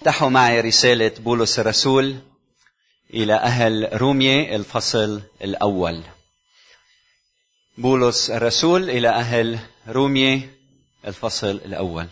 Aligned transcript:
افتحوا 0.00 0.28
معي 0.28 0.60
رسالة 0.60 1.12
بولس 1.18 1.58
الرسول 1.58 2.16
إلى 3.14 3.34
أهل 3.34 3.88
رومية 3.92 4.56
الفصل 4.56 5.22
الأول. 5.44 6.02
بولس 7.78 8.30
الرسول 8.30 8.90
إلى 8.90 9.08
أهل 9.08 9.58
رومية 9.88 10.58
الفصل 11.04 11.50
الأول. 11.50 12.06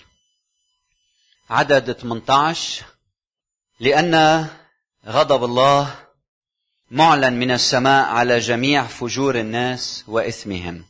عدد 1.51 1.93
18 1.93 2.85
لأن 3.81 4.47
غضب 5.07 5.45
الله 5.45 5.95
معلن 6.91 7.33
من 7.33 7.51
السماء 7.51 8.07
على 8.07 8.39
جميع 8.39 8.87
فجور 8.87 9.41
الناس 9.41 10.05
وإثمهم 10.07 10.85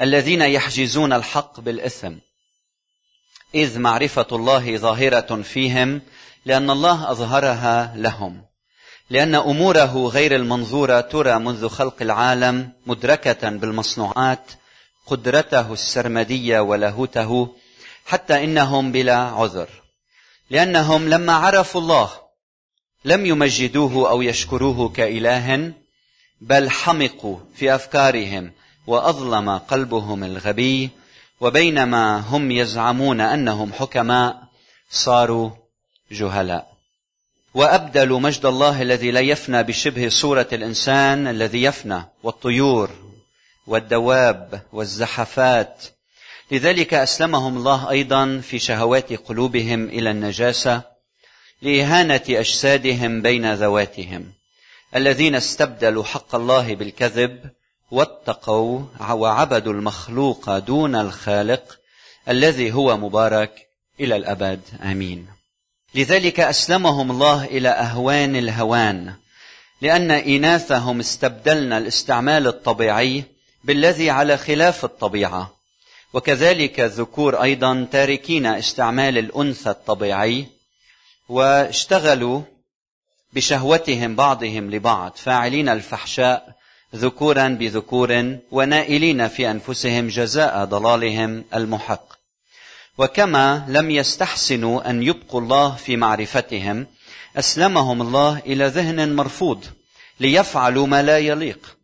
الذين 0.00 0.42
يحجزون 0.42 1.12
الحق 1.12 1.60
بالإثم. 1.60 2.14
إذ 3.54 3.78
معرفة 3.78 4.26
الله 4.32 4.76
ظاهرة 4.76 5.42
فيهم 5.42 6.00
لأن 6.46 6.70
الله 6.70 7.10
أظهرها 7.10 7.92
لهم. 7.96 8.42
لأن 9.10 9.34
أموره 9.34 10.08
غير 10.08 10.36
المنظورة 10.36 11.00
ترى 11.00 11.38
منذ 11.38 11.68
خلق 11.68 11.94
العالم 12.00 12.72
مدركة 12.86 13.50
بالمصنوعات 13.50 14.52
قدرته 15.06 15.72
السرمدية 15.72 16.60
ولاهوته 16.60 17.54
حتى 18.06 18.44
إنهم 18.44 18.92
بلا 18.92 19.16
عذر. 19.16 19.68
لأنهم 20.50 21.08
لما 21.08 21.32
عرفوا 21.32 21.80
الله 21.80 22.10
لم 23.04 23.26
يمجدوه 23.26 24.10
أو 24.10 24.22
يشكروه 24.22 24.88
كإله 24.88 25.72
بل 26.40 26.70
حمقوا 26.70 27.38
في 27.54 27.74
أفكارهم 27.74 28.52
وأظلم 28.86 29.50
قلبهم 29.58 30.24
الغبي. 30.24 30.90
وبينما 31.42 32.18
هم 32.18 32.50
يزعمون 32.50 33.20
أنهم 33.20 33.72
حكماء 33.72 34.42
صاروا 34.90 35.50
جهلاء. 36.12 36.72
وابدلوا 37.54 38.20
مجد 38.20 38.46
الله 38.46 38.82
الذي 38.82 39.10
لا 39.10 39.20
يفنى 39.20 39.62
بشبه 39.62 40.08
صورة 40.08 40.48
الإنسان 40.52 41.26
الذي 41.26 41.62
يفنى 41.62 42.02
والطيور 42.22 42.90
والدواب 43.66 44.62
والزحفات. 44.72 45.84
لذلك 46.50 46.94
أسلمهم 46.94 47.56
الله 47.56 47.90
أيضا 47.90 48.40
في 48.40 48.58
شهوات 48.58 49.12
قلوبهم 49.12 49.84
إلى 49.88 50.10
النجاسة 50.10 50.82
لإهانة 51.62 52.22
أجسادهم 52.28 53.22
بين 53.22 53.54
ذواتهم. 53.54 54.32
الذين 54.96 55.34
استبدلوا 55.34 56.04
حق 56.04 56.34
الله 56.34 56.74
بالكذب 56.74 57.50
واتقوا 57.92 58.80
وعبدوا 59.10 59.72
المخلوق 59.72 60.58
دون 60.58 60.94
الخالق 60.94 61.78
الذي 62.28 62.72
هو 62.72 62.96
مبارك 62.96 63.68
إلى 64.00 64.16
الأبد. 64.16 64.60
آمين. 64.82 65.26
لذلك 65.94 66.40
أسلمهم 66.40 67.10
الله 67.10 67.44
إلى 67.44 67.68
أهوان 67.68 68.36
الهوان 68.36 69.14
لأن 69.80 70.10
إناثهم 70.10 71.00
استبدلنا 71.00 71.78
الاستعمال 71.78 72.46
الطبيعي 72.46 73.24
بالذي 73.64 74.10
على 74.10 74.36
خلاف 74.36 74.84
الطبيعة. 74.84 75.54
وكذلك 76.12 76.80
الذكور 76.80 77.42
أيضا 77.42 77.88
تاركين 77.92 78.46
استعمال 78.46 79.18
الأنثى 79.18 79.70
الطبيعي 79.70 80.46
واشتغلوا 81.28 82.42
بشهوتهم 83.32 84.16
بعضهم 84.16 84.70
لبعض 84.70 85.12
فاعلين 85.16 85.68
الفحشاء 85.68 86.61
ذكورا 86.94 87.48
بذكور 87.48 88.38
ونائلين 88.50 89.28
في 89.28 89.50
أنفسهم 89.50 90.08
جزاء 90.08 90.64
ضلالهم 90.64 91.44
المحق. 91.54 92.12
وكما 92.98 93.64
لم 93.68 93.90
يستحسنوا 93.90 94.90
أن 94.90 95.02
يبقوا 95.02 95.40
الله 95.40 95.76
في 95.76 95.96
معرفتهم 95.96 96.86
أسلمهم 97.36 98.02
الله 98.02 98.38
إلى 98.38 98.66
ذهن 98.66 99.16
مرفوض 99.16 99.64
ليفعلوا 100.20 100.86
ما 100.86 101.02
لا 101.02 101.18
يليق. 101.18 101.76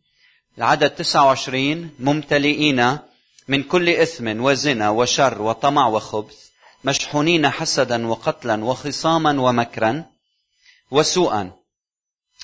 العدد 0.58 0.90
29 0.90 1.90
ممتلئين 1.98 2.98
من 3.48 3.62
كل 3.62 3.88
إثم 3.88 4.44
وزنا 4.44 4.90
وشر 4.90 5.42
وطمع 5.42 5.86
وخبث 5.86 6.48
مشحونين 6.84 7.48
حسدا 7.48 8.06
وقتلا 8.06 8.64
وخصاما 8.64 9.40
ومكرا 9.40 10.04
وسوءا 10.90 11.50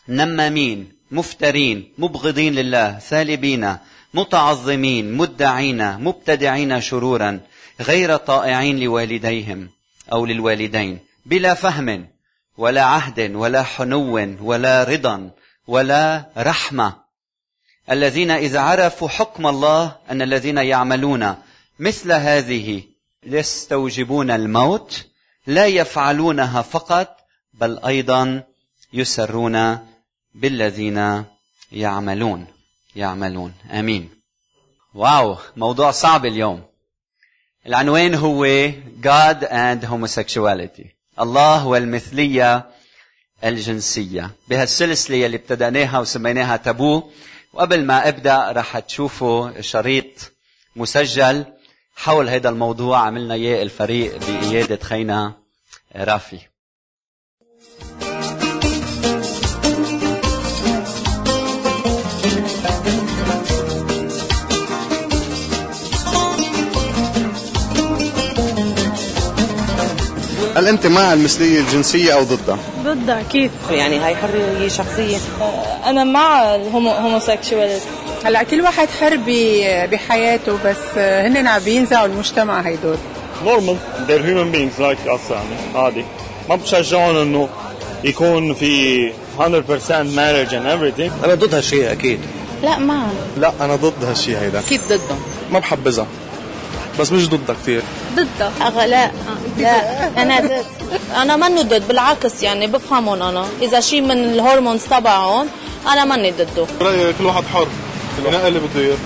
نمامين 0.08 0.92
مفترين 1.10 1.92
مبغضين 1.98 2.54
لله 2.54 2.98
ثالبين 2.98 3.76
متعظمين 4.14 5.12
مدعين 5.12 5.98
مبتدعين 5.98 6.80
شرورا 6.80 7.40
غير 7.80 8.16
طائعين 8.16 8.80
لوالديهم 8.80 9.68
أو 10.12 10.26
للوالدين 10.26 10.98
بلا 11.26 11.54
فهم 11.54 12.06
ولا 12.58 12.82
عهد 12.82 13.34
ولا 13.34 13.62
حنو 13.62 14.36
ولا 14.40 14.84
رضا 14.84 15.30
ولا 15.66 16.24
رحمة. 16.36 17.04
الذين 17.90 18.30
إذا 18.30 18.60
عرفوا 18.60 19.08
حكم 19.08 19.46
الله 19.46 19.96
أن 20.10 20.22
الذين 20.22 20.58
يعملون 20.58 21.34
مثل 21.78 22.12
هذه 22.12 22.82
يستوجبون 23.26 24.30
الموت 24.30 25.04
لا 25.46 25.66
يفعلونها 25.66 26.62
فقط 26.62 27.16
بل 27.54 27.78
أيضا 27.78 28.42
يسرون 28.92 29.78
بالذين 30.34 31.24
يعملون. 31.72 32.46
يعملون. 32.96 33.54
آمين. 33.70 34.08
واو 34.94 35.36
موضوع 35.56 35.90
صعب 35.90 36.26
اليوم. 36.26 36.62
العنوان 37.66 38.14
هو 38.14 38.46
God 39.02 39.42
and 39.42 39.84
Homosexuality. 39.84 40.86
الله 41.20 41.66
والمثلية 41.66 42.70
الجنسية. 43.44 44.30
بهالسلسلة 44.48 45.26
اللي 45.26 45.36
ابتدأناها 45.36 45.98
وسميناها 45.98 46.56
تابو 46.56 47.02
وقبل 47.52 47.84
ما 47.84 48.08
أبدأ 48.08 48.52
رح 48.52 48.78
تشوفوا 48.78 49.60
شريط 49.60 50.32
مسجل 50.76 51.44
حول 51.96 52.28
هذا 52.28 52.48
الموضوع. 52.48 52.98
عملنا 52.98 53.34
إياه 53.34 53.62
الفريق 53.62 54.18
بقيادة 54.18 54.78
خينا 54.82 55.32
رافي. 55.96 56.53
هل 70.56 70.68
أنت 70.68 70.86
مع 70.86 71.12
المثلية 71.12 71.60
الجنسية 71.60 72.12
أو 72.14 72.22
ضدها؟ 72.22 72.58
ضدها 72.84 73.20
أكيد. 73.20 73.50
يعني 73.70 73.98
هاي 73.98 74.16
حرية 74.16 74.68
شخصية؟ 74.68 75.18
أنا 75.86 76.04
مع 76.04 76.54
ال 76.54 76.64
homosexuality 76.64 77.86
هلا 78.24 78.42
كل 78.42 78.60
واحد 78.60 78.88
حر 79.00 79.18
بحياته 79.92 80.58
بس 80.64 80.98
هن 80.98 81.46
عم 81.46 81.62
بينزعوا 81.62 82.06
المجتمع 82.06 82.60
هيدول 82.60 82.96
normal 83.44 83.76
they're 84.08 84.22
human 84.22 84.56
beings 84.56 84.80
like 84.80 85.10
us 85.10 85.30
يعني 85.30 85.56
عادي. 85.74 86.04
ما 86.48 86.56
بشجعهم 86.56 87.16
إنه 87.16 87.48
يكون 88.04 88.54
في 88.54 89.08
100% 89.38 89.42
marriage 90.16 90.50
and 90.52 90.66
everything. 90.66 91.24
أنا 91.24 91.34
ضد 91.34 91.54
هالشيء 91.54 91.92
أكيد. 91.92 92.20
لا 92.62 92.78
معها 92.78 93.10
لا 93.36 93.52
أنا 93.60 93.76
ضد 93.76 94.04
هالشيء 94.04 94.38
هيدا. 94.38 94.58
أكيد 94.58 94.80
ضده 94.88 95.16
ما 95.52 95.58
بحبذها 95.58 96.06
بس 97.00 97.12
مش 97.12 97.28
ضدها 97.28 97.56
كثير 97.62 97.82
ضدها 98.16 98.86
لا. 98.86 99.10
لا. 99.58 100.08
أنا 100.22 100.40
ضد. 100.40 100.64
أنا 101.16 101.36
ماني 101.36 101.62
ضد 101.62 101.88
بالعكس 101.88 102.42
يعني 102.42 102.66
بفهمهم 102.66 103.22
أنا. 103.22 103.46
إذا 103.62 103.80
شيء 103.80 104.00
من 104.00 104.10
الهرمونز 104.10 104.84
تبعهم 104.84 105.46
أنا 105.92 106.04
ماني 106.04 106.30
ضده. 106.30 106.66
رايي 106.80 107.12
كل 107.18 107.26
واحد 107.26 107.44
حر. 107.54 107.66
ينقل 108.18 108.46
اللي 108.48 108.60
بده 108.60 108.80
إياه. 108.80 108.96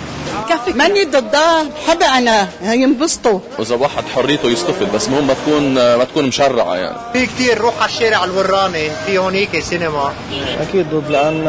ماني 0.75 1.04
ضدها 1.04 1.62
بحبها 1.62 2.19
أنا. 2.19 2.49
ينبسطوا 2.62 3.41
واذا 3.59 3.75
واحد 3.75 4.05
حريته 4.15 4.49
يصطفل 4.49 4.87
بس 4.87 5.09
المهم 5.09 5.26
ما 5.26 5.34
تكون 5.34 5.75
ما 5.75 6.05
تكون 6.05 6.25
مشرعة 6.25 6.75
يعني. 6.76 6.97
في 7.12 7.26
كثير 7.26 7.59
روح 7.59 7.75
على 7.82 7.91
الشارع 7.91 8.25
الوراني. 8.25 8.91
في 9.06 9.19
هونيك 9.19 9.61
سينما. 9.61 10.12
أكيد 10.61 10.87
ضد 10.94 11.11
لأن 11.11 11.46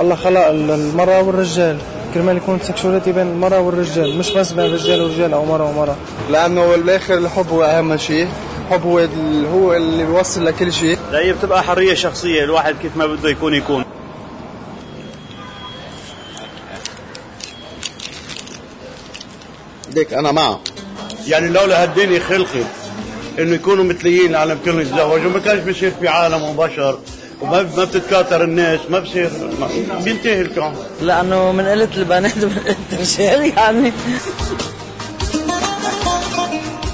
الله 0.00 0.16
خلق 0.16 0.46
المرأة 0.46 1.22
والرجال. 1.22 1.78
كرمال 2.14 2.36
يكون 2.36 2.58
سكشواليتي 2.62 3.12
بين 3.12 3.26
المرأة 3.26 3.60
والرجال 3.60 4.18
مش 4.18 4.30
بس 4.30 4.52
بين 4.52 4.72
رجال 4.72 5.02
ورجال 5.02 5.32
أو 5.32 5.44
مرأة 5.44 5.64
ومرأة. 5.64 5.96
لأنه 6.30 6.66
بالآخر 6.66 7.14
الحب 7.18 7.48
هو 7.48 7.62
أهم 7.62 7.96
شيء. 7.96 8.28
الحب 8.66 8.82
هو 8.86 8.98
هو 9.52 9.74
اللي 9.74 10.04
بيوصل 10.04 10.46
لكل 10.46 10.72
شيء. 10.72 10.98
هي 11.12 11.32
بتبقى 11.32 11.62
حرية 11.62 11.94
شخصية 11.94 12.44
الواحد 12.44 12.74
كيف 12.82 12.96
ما 12.96 13.06
بده 13.06 13.28
يكون 13.28 13.54
يكون 13.54 13.84
ديك 19.90 20.14
أنا 20.14 20.32
معه. 20.32 20.60
يعني 21.28 21.48
لولا 21.48 21.82
هالدنيا 21.82 22.20
خلقت 22.20 22.66
إنه 23.38 23.54
يكونوا 23.54 23.84
مثليين 23.84 24.30
العالم 24.30 24.58
كله 24.64 24.80
يتزوجوا 24.80 25.30
ما 25.30 25.38
كانش 25.38 25.60
بيصير 25.60 25.92
في 26.00 26.08
عالم 26.08 26.42
وبشر. 26.42 26.98
وما 27.40 27.62
ما 27.76 27.84
بتتكاثر 27.84 28.44
الناس 28.44 28.80
ما 28.90 28.98
بصير 28.98 29.30
بينتهي 30.04 30.40
الكون 30.40 30.74
لأنه 31.02 31.52
من 31.52 31.66
قلة 31.66 31.88
البنات 31.96 32.36
من 32.44 32.58
قلة 32.64 32.76
الرجال 32.92 33.52
يعني. 33.58 33.92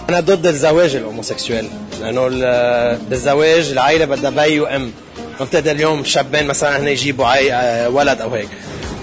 أنا 0.08 0.20
ضد 0.20 0.46
الزواج 0.46 0.96
ال 0.96 1.03
homosexual 1.03 1.68
لأنه 2.00 2.26
ال- 2.32 2.98
بالزواج 3.10 3.70
العائله 3.70 4.04
بدها 4.04 4.30
بي 4.30 4.60
وام 4.60 4.92
ما 5.40 5.44
بتقدر 5.46 5.70
اليوم 5.70 6.04
شابين 6.04 6.46
مثلا 6.46 6.78
هن 6.78 6.88
يجيبوا 6.88 7.26
عي... 7.26 7.52
آه، 7.52 7.88
ولد 7.88 8.20
أو 8.20 8.34
هيك. 8.34 8.48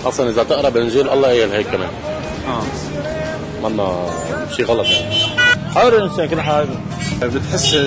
أصلا 0.06 0.30
إذا 0.30 0.44
تقرا 0.44 0.70
بانجيل 0.70 1.10
الله 1.10 1.28
قال 1.28 1.52
هيك 1.52 1.68
كمان. 1.68 1.90
آه. 2.48 2.64
منا 3.70 4.10
شيء 4.56 4.66
غلط. 4.66 4.86
يعني 4.88 5.43
حر 5.76 5.98
الانسان 5.98 6.30
كل 6.30 6.42
حاجة. 6.42 6.68
بتحس 7.22 7.78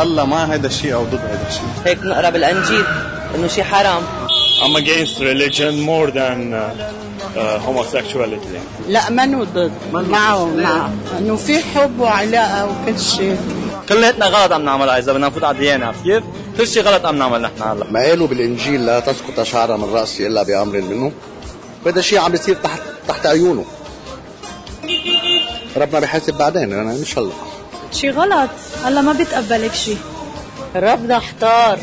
الله 0.00 0.24
مع 0.24 0.44
هذا 0.44 0.66
الشيء 0.66 0.94
أو 0.94 1.04
ضد 1.04 1.14
هذا 1.14 1.46
الشيء؟ 1.48 1.62
هيك 1.86 1.98
نقرأ 2.04 2.30
بالأنجيل 2.30 2.84
إنه 3.34 3.46
شيء 3.46 3.64
حرام. 3.64 4.02
I'm 4.62 4.76
against 4.76 5.20
religion 5.20 5.74
more 5.80 6.10
than 6.10 6.52
uh, 6.52 6.58
uh, 7.36 7.58
homosexuality. 7.66 8.58
لا 8.88 9.10
منو 9.10 9.44
ضد؟ 9.44 9.72
معه 9.92 10.46
معه. 10.46 10.90
إنه 11.18 11.36
في 11.36 11.58
حب 11.58 12.00
وعلاقة 12.00 12.66
وكل 12.66 13.00
شيء. 13.00 13.38
كلياتنا 13.88 14.26
غلط 14.26 14.52
عم 14.52 14.64
نعملها 14.64 14.98
إذا 14.98 15.12
بدنا 15.12 15.26
نفوت 15.26 15.44
على 15.44 15.54
الديانة 15.54 15.86
عرفت 15.86 16.04
كيف؟ 16.04 16.22
كل 16.58 16.66
شيء 16.66 16.82
غلط 16.82 17.06
عم 17.06 17.18
نعمل 17.18 17.42
نحن 17.42 17.62
هلا. 17.62 17.86
ما 17.90 18.00
قالوا 18.00 18.26
بالإنجيل 18.26 18.86
لا 18.86 19.00
تسقط 19.00 19.42
شعره 19.42 19.76
من 19.76 19.94
رأسي 19.94 20.26
إلا 20.26 20.42
بامر 20.42 20.80
منه. 20.80 21.12
وهذا 21.86 21.98
الشيء 21.98 22.18
عم 22.18 22.32
بيصير 22.32 22.56
تحت 22.62 22.80
تحت 23.08 23.26
عيونه. 23.26 23.64
ربنا 25.76 26.00
بيحاسب 26.00 26.38
بعدين 26.38 26.72
أنا 26.72 26.92
إن 26.92 27.04
شاء 27.04 27.24
الله. 27.24 27.34
شي 27.92 28.10
غلط؟ 28.10 28.50
الله 28.86 29.00
ما 29.00 29.12
بيتقبلك 29.12 29.74
شي. 29.74 29.94
ربنا 30.76 31.16
احتار. 31.16 31.78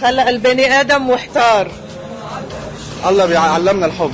خلق 0.00 0.28
البني 0.28 0.80
آدم 0.80 1.10
محتار. 1.10 1.70
الله 3.08 3.26
بيعلمنا 3.26 3.86
الحب. 3.86 4.12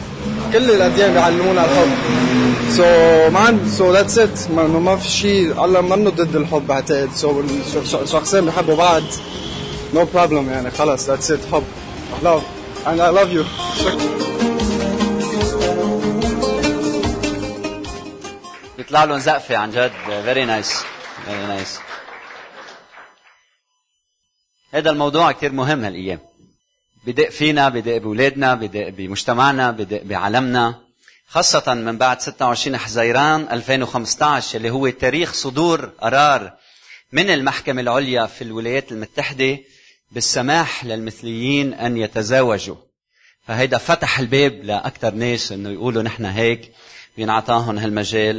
كل 0.52 0.70
الأديان 0.70 1.12
بيعلمونا 1.12 1.64
الحب. 1.64 1.90
سو 2.76 2.82
so, 2.82 3.32
مان 3.32 3.70
سو 3.78 3.92
ذاتس 3.92 4.18
ات 4.18 4.50
ما 4.54 4.66
إنه 4.66 4.80
ما 4.80 4.96
في 4.96 5.08
شيء 5.08 5.64
الله 5.64 5.80
منه 5.80 6.10
ضد 6.10 6.36
الحب 6.36 6.66
بعتقد. 6.66 7.10
سو 7.16 7.42
so, 7.92 7.94
الشخصين 7.94 8.44
بيحبوا 8.44 8.76
بعض. 8.76 9.02
نو 9.94 10.04
no 10.04 10.06
بروبلم 10.14 10.50
يعني 10.50 10.70
خلص 10.70 11.06
ذاتس 11.06 11.30
ات 11.30 11.40
حب. 11.52 11.64
لاف 12.22 12.42
and 12.86 13.00
I 13.00 13.10
love 13.10 13.30
you. 13.32 13.44
بيطلع 18.92 19.04
لهم 19.04 19.18
زقفة 19.18 19.56
عن 19.56 19.70
جد. 19.70 19.92
very 20.06 20.44
nice 20.44 20.82
very 21.24 21.46
nice 21.46 21.78
هذا 24.72 24.90
الموضوع 24.90 25.32
كثير 25.32 25.52
مهم 25.52 25.84
هالأيام. 25.84 26.18
بدق 27.06 27.28
فينا 27.28 27.68
بدق 27.68 27.96
باولادنا 27.96 28.54
بدق 28.54 28.88
بمجتمعنا 28.88 29.70
بدق 29.70 30.02
بعالمنا. 30.02 30.80
خاصة 31.28 31.74
من 31.74 31.98
بعد 31.98 32.20
26 32.20 32.76
حزيران 32.76 33.48
2015 33.50 34.56
اللي 34.56 34.70
هو 34.70 34.88
تاريخ 34.88 35.32
صدور 35.32 35.84
قرار 36.00 36.52
من 37.12 37.30
المحكمة 37.30 37.80
العليا 37.80 38.26
في 38.26 38.42
الولايات 38.42 38.92
المتحدة 38.92 39.58
بالسماح 40.10 40.84
للمثليين 40.84 41.74
أن 41.74 41.96
يتزاوجوا. 41.96 42.76
فهيدا 43.46 43.78
فتح 43.78 44.18
الباب 44.18 44.64
لأكثر 44.64 45.14
ناس 45.14 45.52
أنه 45.52 45.70
يقولوا 45.70 46.02
نحن 46.02 46.24
هيك. 46.24 46.72
بينعطاهم 47.16 47.78
هالمجال 47.78 48.36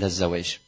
للزواج. 0.00 0.58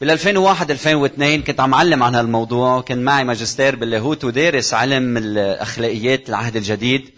بال 0.00 0.10
2001 0.10 0.70
2002 0.70 1.42
كنت 1.42 1.60
عم 1.60 1.74
علم 1.74 2.02
عن 2.02 2.14
هالموضوع 2.14 2.76
وكان 2.76 3.02
معي 3.02 3.24
ماجستير 3.24 3.76
باللاهوت 3.76 4.24
ودارس 4.24 4.74
علم 4.74 5.16
الأخلاقيات 5.16 6.28
العهد 6.28 6.56
الجديد. 6.56 7.10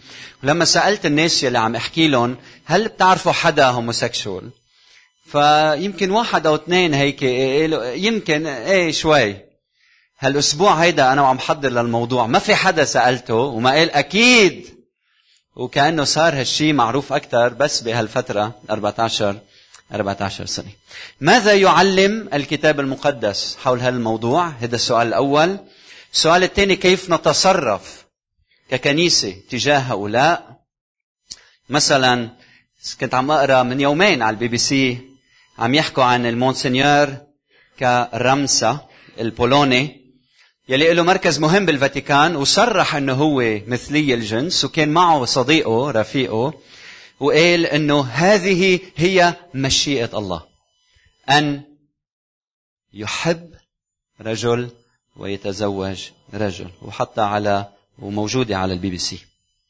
ولما 0.43 0.65
سألت 0.65 1.05
الناس 1.05 1.43
يلي 1.43 1.57
عم 1.57 1.75
أحكي 1.75 2.07
لهم 2.07 2.37
هل 2.65 2.87
بتعرفوا 2.87 3.31
حدا 3.31 3.65
هوموسيكشوال؟ 3.65 4.49
فيمكن 5.31 6.11
واحد 6.11 6.47
أو 6.47 6.55
اثنين 6.55 6.93
هيك 6.93 7.23
قالوا 7.23 7.85
يمكن 7.85 8.47
إيه 8.47 8.91
شوي. 8.91 9.35
هالأسبوع 10.19 10.73
هيدا 10.73 11.13
أنا 11.13 11.21
وعم 11.21 11.39
حضر 11.39 11.69
للموضوع. 11.69 12.27
ما 12.27 12.39
في 12.39 12.55
حدا 12.55 12.85
سألته 12.85 13.35
وما 13.35 13.71
قال 13.71 13.91
أكيد. 13.91 14.79
وكأنه 15.55 16.03
صار 16.03 16.39
هالشي 16.39 16.73
معروف 16.73 17.13
أكثر 17.13 17.49
بس 17.49 17.81
بهالفترة 17.81 18.55
14 18.69 19.39
14 19.93 20.45
سنة. 20.45 20.71
ماذا 21.21 21.53
يعلم 21.53 22.29
الكتاب 22.33 22.79
المقدس 22.79 23.57
حول 23.63 23.79
هذا 23.79 23.89
الموضوع 23.89 24.47
هذا 24.47 24.75
السؤال 24.75 25.07
الأول. 25.07 25.57
السؤال 26.13 26.43
الثاني 26.43 26.75
كيف 26.75 27.09
نتصرف 27.09 28.05
ككنيسة 28.69 29.35
تجاه 29.49 29.79
هؤلاء؟ 29.79 30.59
مثلا 31.69 32.29
كنت 33.01 33.13
عم 33.13 33.31
أقرأ 33.31 33.63
من 33.63 33.81
يومين 33.81 34.21
على 34.21 34.33
البي 34.33 34.47
بي 34.47 34.57
سي 34.57 34.97
عم 35.59 35.75
يحكوا 35.75 36.03
عن 36.03 36.25
المونسنيور 36.25 37.17
كرمسا 37.79 38.87
البولوني 39.19 39.99
يلي 40.69 40.93
له 40.93 41.03
مركز 41.03 41.39
مهم 41.39 41.65
بالفاتيكان 41.65 42.35
وصرح 42.35 42.95
إنه 42.95 43.13
هو 43.13 43.59
مثلي 43.67 44.13
الجنس 44.13 44.65
وكان 44.65 44.89
معه 44.89 45.25
صديقه 45.25 45.91
رفيقه 45.91 46.53
وقال 47.19 47.65
إنه 47.65 48.01
هذه 48.01 48.79
هي 48.95 49.33
مشيئة 49.53 50.17
الله. 50.17 50.41
أن 51.29 51.61
يحب 52.93 53.53
رجل 54.21 54.69
ويتزوج 55.15 56.09
رجل. 56.33 56.69
وحطها 56.81 57.25
على 57.25 57.67
وموجودة 57.99 58.57
على 58.57 58.73
البي 58.73 58.89
بي 58.89 58.97
سي. 58.97 59.19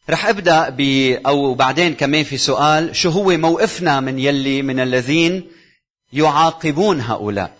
رح 0.09 0.25
أبدأ 0.25 0.69
ب 0.69 0.81
أو 1.25 1.53
بعدين 1.53 1.95
كمان 1.95 2.23
في 2.23 2.37
سؤال 2.37 2.95
شو 2.95 3.09
هو 3.09 3.37
موقفنا 3.37 3.99
من 3.99 4.19
يلي 4.19 4.61
من 4.61 4.79
الذين 4.79 5.51
يعاقبون 6.13 7.01
هؤلاء؟ 7.01 7.57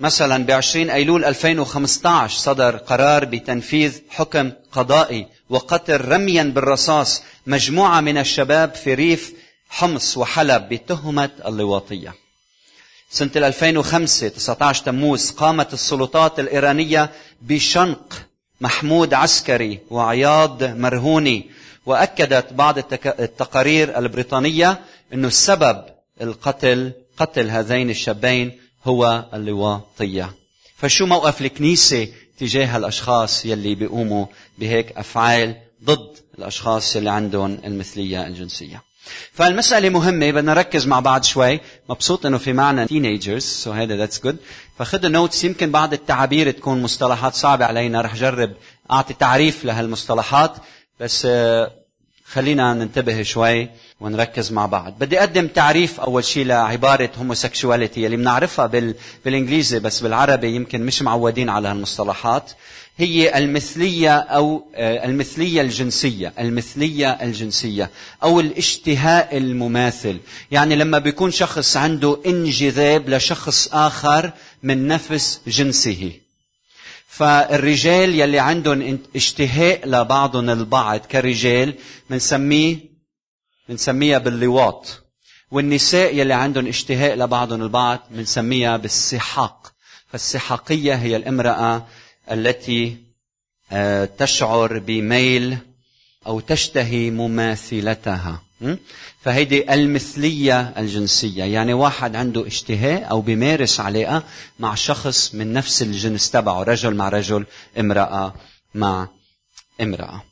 مثلا 0.00 0.44
ب 0.44 0.50
20 0.50 0.90
ايلول 0.90 1.24
2015 1.24 2.38
صدر 2.38 2.76
قرار 2.76 3.24
بتنفيذ 3.24 4.00
حكم 4.10 4.52
قضائي 4.72 5.26
وقتل 5.50 6.00
رميا 6.00 6.42
بالرصاص 6.42 7.22
مجموعة 7.46 8.00
من 8.00 8.18
الشباب 8.18 8.74
في 8.74 8.94
ريف 8.94 9.32
حمص 9.68 10.16
وحلب 10.16 10.68
بتهمة 10.68 11.30
اللواطية. 11.46 12.14
سنة 13.10 13.30
2005 13.36 14.28
19 14.28 14.84
تموز 14.84 15.30
قامت 15.30 15.72
السلطات 15.72 16.40
الإيرانية 16.40 17.10
بشنق 17.42 18.12
محمود 18.60 19.14
عسكري 19.14 19.78
وعياض 19.90 20.62
مرهوني 20.64 21.50
وأكدت 21.86 22.52
بعض 22.52 22.78
التقارير 23.06 23.98
البريطانية 23.98 24.80
أنه 25.12 25.28
السبب 25.28 25.84
القتل 26.20 26.92
قتل 27.16 27.50
هذين 27.50 27.90
الشابين 27.90 28.60
هو 28.84 29.24
اللواطية 29.34 30.34
فشو 30.76 31.06
موقف 31.06 31.40
الكنيسة 31.40 32.08
تجاه 32.38 32.76
الأشخاص 32.76 33.44
يلي 33.44 33.74
بيقوموا 33.74 34.26
بهيك 34.58 34.92
أفعال 34.96 35.56
ضد 35.84 36.16
الأشخاص 36.38 36.96
اللي 36.96 37.10
عندهم 37.10 37.58
المثلية 37.64 38.26
الجنسية. 38.26 38.82
فالمسألة 39.32 39.88
مهمة 39.88 40.30
بدنا 40.30 40.54
نركز 40.54 40.86
مع 40.86 41.00
بعض 41.00 41.22
شوي. 41.24 41.60
مبسوط 41.88 42.26
إنه 42.26 42.38
في 42.38 42.52
معنا 42.52 42.86
teenagers 42.86 43.42
so 43.42 43.72
هذا 43.72 43.96
that's 43.96 44.20
good 44.24 44.36
فخذوا 44.78 45.10
notes 45.10 45.44
يمكن 45.44 45.70
بعض 45.70 45.92
التعابير 45.92 46.50
تكون 46.50 46.82
مصطلحات 46.82 47.34
صعبة 47.34 47.64
علينا. 47.64 48.00
رح 48.00 48.14
جرب 48.14 48.52
أعطي 48.90 49.14
تعريف 49.14 49.64
لهالمصطلحات. 49.64 50.56
بس 51.00 51.26
آه، 51.26 51.70
خلينا 52.24 52.74
ننتبه 52.74 53.22
شوي. 53.22 53.68
ونركز 54.00 54.52
مع 54.52 54.66
بعض. 54.66 54.94
بدي 54.98 55.18
أقدم 55.18 55.46
تعريف 55.46 56.00
أول 56.00 56.24
شيء 56.24 56.46
لعبارة 56.46 57.10
هوموسيكشواليتي 57.18 58.06
اللي 58.06 58.16
بنعرفها 58.16 58.66
بال... 58.66 58.94
بالإنجليزي 59.24 59.78
بس 59.78 60.00
بالعربي 60.00 60.54
يمكن 60.54 60.86
مش 60.86 61.02
معودين 61.02 61.48
على 61.48 61.68
هالمصطلحات. 61.68 62.52
هي 62.96 63.38
المثلية 63.38 64.16
أو 64.16 64.64
آه، 64.74 65.04
المثلية 65.04 65.60
الجنسية 65.60 66.32
المثلية 66.38 67.10
الجنسية 67.10 67.90
أو 68.22 68.40
الاشتهاء 68.40 69.36
المماثل. 69.36 70.18
يعني 70.50 70.76
لما 70.76 70.98
بيكون 70.98 71.30
شخص 71.30 71.76
عنده 71.76 72.18
انجذاب 72.26 73.08
لشخص 73.08 73.68
آخر 73.72 74.32
من 74.62 74.88
نفس 74.88 75.40
جنسه. 75.46 76.12
فالرجال 77.08 78.20
يلي 78.20 78.38
عندهم 78.38 78.98
اشتهاء 79.16 79.88
لبعضهم 79.88 80.50
البعض 80.50 81.00
كرجال 81.00 81.74
بنسميه 82.10 82.87
بنسميها 83.68 84.18
باللواط. 84.18 85.02
والنساء 85.50 86.16
يلي 86.16 86.34
عندهم 86.34 86.66
اشتهاء 86.66 87.14
لبعضهم 87.16 87.62
البعض 87.62 88.00
بنسميها 88.10 88.76
بالسحاق. 88.76 89.72
فالسحاقية 90.08 90.94
هي 90.94 91.16
الامرأة 91.16 91.86
التي 92.30 92.96
آه، 93.72 94.04
تشعر 94.04 94.78
بميل 94.78 95.58
أو 96.26 96.40
تشتهي 96.40 97.10
مماثلتها? 97.10 98.42
فهيدي 99.20 99.74
المثلية 99.74 100.60
الجنسية. 100.60 101.44
يعني 101.44 101.72
واحد 101.72 102.16
عنده 102.16 102.46
اشتهاء 102.46 103.10
أو 103.10 103.20
بيمارس 103.20 103.80
علاقة 103.80 104.22
مع 104.58 104.74
شخص 104.74 105.34
من 105.34 105.52
نفس 105.52 105.82
الجنس 105.82 106.30
تبعه 106.30 106.62
رجل 106.62 106.94
مع 106.94 107.08
رجل 107.08 107.46
امرأة 107.78 108.34
مع 108.74 109.08
امرأة. 109.80 110.22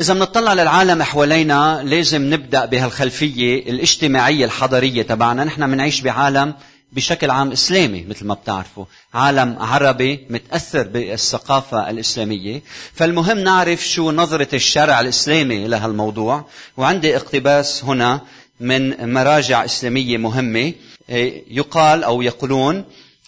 إذا 0.00 0.14
بنطلع 0.14 0.52
للعالم 0.52 1.02
حوالينا 1.02 1.82
لازم 1.84 2.34
نبدأ 2.34 2.64
بهالخلفية 2.64 3.58
الاجتماعية 3.58 4.44
الحضارية 4.44 5.02
تبعنا. 5.02 5.44
نحن 5.44 5.70
بنعيش 5.70 6.00
بعالم 6.00 6.54
بشكل 6.92 7.30
عام 7.30 7.52
إسلامي 7.52 8.04
مثل 8.08 8.26
ما 8.26 8.34
بتعرفوا. 8.34 8.84
عالم 9.14 9.56
عربي 9.60 10.26
متأثر 10.30 10.82
بالثقافة 10.82 11.90
الإسلامية. 11.90 12.62
فالمهم 12.94 13.38
نعرف 13.38 13.88
شو 13.88 14.10
نظرة 14.10 14.48
الشرع 14.54 15.00
الإسلامي 15.00 15.68
لهالموضوع. 15.68 16.46
وعندي 16.76 17.16
اقتباس 17.16 17.84
هنا 17.84 18.20
من 18.60 19.12
مراجع 19.12 19.64
إسلامية 19.64 20.16
مهمة. 20.16 20.72
إيه، 21.10 21.44
يقال 21.50 22.04
أو 22.04 22.22
يقولون 22.22 22.84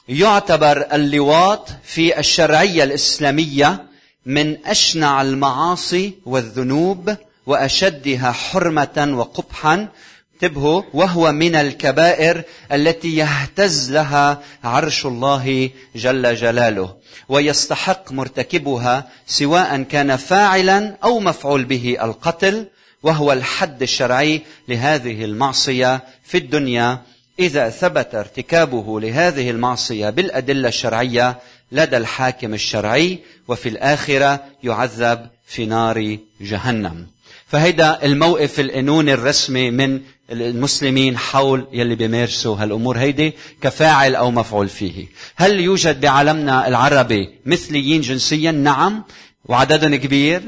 يعتبر 0.09 0.87
اللواط 0.93 1.69
في 1.85 2.21
الشرعية 2.21 2.85
الإسلامية 2.85 3.87
من 4.27 4.67
أشنع 4.67 5.23
المعاصي 5.23 6.15
والذنوب 6.27 7.17
وأشدها 7.47 8.33
حرمة 8.33 9.15
وقبحا. 9.19 9.89
انتبهوا 10.43 10.83
وهو 10.95 11.33
من 11.33 11.55
الكبائر 11.55 12.43
التي 12.73 13.17
يهتز 13.17 13.93
لها 13.93 14.43
عرش 14.65 15.07
الله 15.07 15.71
جل 15.97 16.35
جلاله 16.35 16.97
ويستحق 17.29 18.13
مرتكبها 18.13 19.09
سواء 19.27 19.83
كان 19.83 20.17
فاعلا 20.17 20.97
أو 21.05 21.21
مفعول 21.21 21.65
به 21.65 21.97
القتل 22.03 22.67
وهو 23.03 23.33
الحد 23.33 23.83
الشرعي 23.83 24.43
لهذه 24.69 25.25
المعصية 25.25 26.05
في 26.25 26.39
الدنيا 26.39 27.03
إذا 27.39 27.71
ثبت 27.71 28.15
ارتكابه 28.15 29.01
لهذه 29.01 29.51
المعصية 29.51 30.11
بالأدلة 30.11 30.69
الشرعية 30.69 31.39
لدى 31.73 31.97
الحاكم 31.97 32.55
الشرعي 32.55 33.19
وفي 33.49 33.69
الآخرة 33.69 34.45
يعذب 34.63 35.27
في 35.47 35.67
نار 35.67 36.19
جهنم 36.41 37.07
فهيدا 37.47 38.05
الموقف 38.05 38.61
القانوني 38.61 39.15
الرسمي 39.15 39.71
من 39.71 40.01
المسلمين 40.31 41.19
حول 41.19 41.67
يلي 41.73 41.95
بيمارسوا 41.95 42.57
هالأمور 42.57 42.99
هيدي 42.99 43.33
كفاعل 43.63 44.15
أو 44.15 44.31
مفعول 44.31 44.69
فيه. 44.69 45.07
هل 45.37 45.61
يوجد 45.61 46.01
بعالمنا 46.01 46.69
العربي 46.69 47.29
مثليين 47.47 48.01
جنسيا؟ 48.01 48.53
نعم 48.53 49.05
وعددهم 49.45 49.95
كبير 49.95 50.43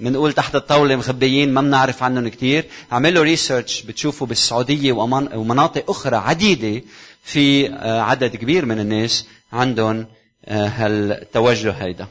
بنقول 0.00 0.32
تحت 0.32 0.54
الطاولة 0.54 0.96
مخبيين 0.96 1.52
ما 1.52 1.60
بنعرف 1.60 2.02
عنهم 2.02 2.28
كثير 2.28 2.64
عملوا 2.92 3.24
ريسيرش 3.24 3.82
بتشوفوا 3.82 4.26
بالسعودية 4.26 4.92
ومناطق 4.92 5.90
أخرى 5.90 6.16
عديدة 6.16 6.82
في 7.22 7.68
آه، 7.68 8.00
عدد 8.00 8.36
كبير 8.36 8.66
من 8.66 8.80
الناس 8.80 9.26
عندهم 9.52 10.06
آه، 10.44 10.66
هالتوجه 10.66 11.70
هيدا. 11.70 12.06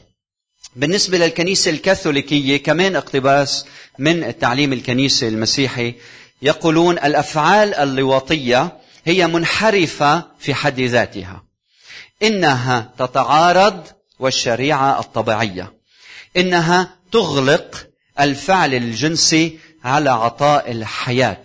بالنسبة 0.76 1.18
للكنيسة 1.18 1.70
الكاثوليكية 1.70 2.56
كمان 2.56 2.96
اقتباس 2.96 3.66
من 3.98 4.24
التعليم 4.24 4.72
الكنيسي 4.72 5.28
المسيحي 5.28 5.94
يقولون 6.42 6.98
الأفعال 6.98 7.74
اللواطية 7.74 8.78
هي 9.04 9.26
منحرفة 9.26 10.22
في 10.38 10.54
حد 10.54 10.80
ذاتها. 10.80 11.44
إنها 12.22 12.92
تتعارض 12.98 13.86
والشريعة 14.18 15.00
الطبيعية. 15.00 15.72
إنها 16.36 16.99
تغلق 17.12 17.86
الفعل 18.20 18.74
الجنسي 18.74 19.58
على 19.84 20.10
عطاء 20.10 20.70
الحياة 20.70 21.44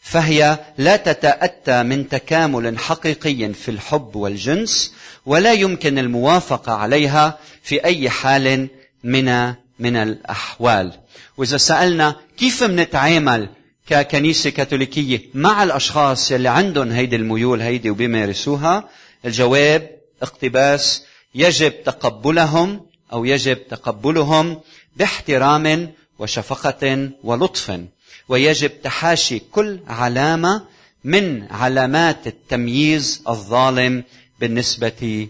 فهي 0.00 0.58
لا 0.78 0.96
تتأتى 0.96 1.82
من 1.82 2.08
تكامل 2.08 2.78
حقيقي 2.78 3.52
في 3.52 3.70
الحب 3.70 4.16
والجنس 4.16 4.94
ولا 5.26 5.52
يمكن 5.52 5.98
الموافقة 5.98 6.72
عليها 6.72 7.38
في 7.62 7.84
أي 7.84 8.10
حال 8.10 8.68
من 9.04 9.54
من 9.78 9.96
الأحوال. 9.96 10.92
وإذا 11.36 11.56
سألنا 11.56 12.16
كيف 12.36 12.62
منتعامل 12.62 13.48
ككنيسة 13.88 14.50
كاثوليكية 14.50 15.20
مع 15.34 15.62
الأشخاص 15.62 16.32
اللي 16.32 16.48
عندهم 16.48 16.90
هيدي 16.90 17.16
الميول 17.16 17.60
هيدي 17.60 17.90
وبيمارسوها؟ 17.90 18.88
الجواب 19.24 19.90
اقتباس 20.22 21.04
يجب 21.34 21.82
تقبلهم 21.84 22.85
أو 23.12 23.24
يجب 23.24 23.68
تقبلهم 23.68 24.60
باحترام 24.96 25.92
وشفقة 26.18 27.10
ولطف. 27.24 27.80
ويجب 28.28 28.82
تحاشي 28.82 29.38
كل 29.38 29.78
علامة 29.88 30.62
من 31.04 31.46
علامات 31.50 32.26
التمييز 32.26 33.22
الظالم 33.28 34.04
بالنسبة 34.40 35.28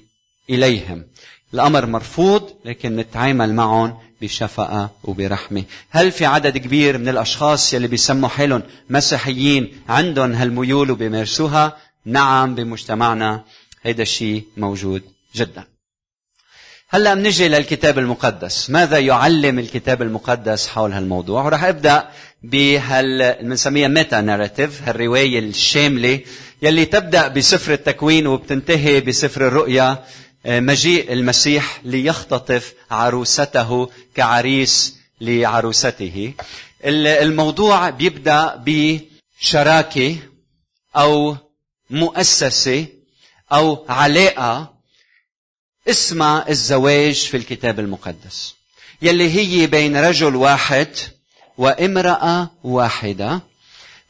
إليهم. 0.50 1.04
الأمر 1.54 1.87
مرفوض 1.87 2.50
لكن 2.64 2.97
نتعامل 2.97 3.54
معهم 3.54 3.99
بشفقة 4.21 4.90
وبرحمة. 5.04 5.64
هل 5.90 6.12
في 6.12 6.26
عدد 6.26 6.59
كبير 6.59 6.99
من 6.99 7.09
الأشخاص 7.09 7.75
يلي 7.75 7.88
بيسموا 7.88 8.28
حالهم 8.28 8.62
مسيحيين 8.90 9.83
عندهم 9.88 10.33
هالميول 10.33 10.90
وبيمارسوها؟ 10.90 11.76
نعم 12.04 12.54
بمجتمعنا 12.54 13.45
هيدا 13.83 14.02
الشيء 14.02 14.45
موجود 14.56 15.02
جدا. 15.35 15.75
هلا 16.88 17.14
بنجي 17.14 17.49
للكتاب 17.49 17.99
المقدس. 17.99 18.71
ماذا 18.71 18.99
يعلم 18.99 19.59
الكتاب 19.59 20.02
المقدس 20.02 20.69
حول 20.69 20.93
هالموضوع؟ 20.93 21.45
وراح 21.45 21.64
أبدأ 21.64 22.09
بهال 22.43 23.37
بنسميها 23.43 23.88
ميتا 23.88 24.21
ناريتيف 24.21 24.83
هالرواية 24.88 25.38
الشاملة 25.38 26.21
يلي 26.62 26.85
تبدأ 26.85 27.28
بسفر 27.28 27.73
التكوين 27.73 28.26
وبتنتهي 28.26 29.00
بسفر 29.00 29.47
الرؤيا 29.47 30.05
مجيء 30.45 31.12
المسيح 31.12 31.81
ليختطف 31.85 32.75
عروسته 32.90 33.90
كعريس 34.14 34.97
لعروسته. 35.21 36.33
الموضوع 36.85 37.90
بيبدأ 37.90 38.64
بشراكة 38.66 40.16
أو 40.97 41.37
مؤسسة 41.90 42.87
أو 43.52 43.85
علاقة 43.88 44.75
اسمها 45.88 46.49
الزواج 46.49 47.14
في 47.14 47.37
الكتاب 47.37 47.81
المقدس. 47.81 48.55
يلي 49.02 49.31
هي 49.31 49.66
بين 49.66 49.97
رجل 49.97 50.37
واحد 50.37 50.88
وامرأة 51.59 52.50
واحدة 52.64 53.40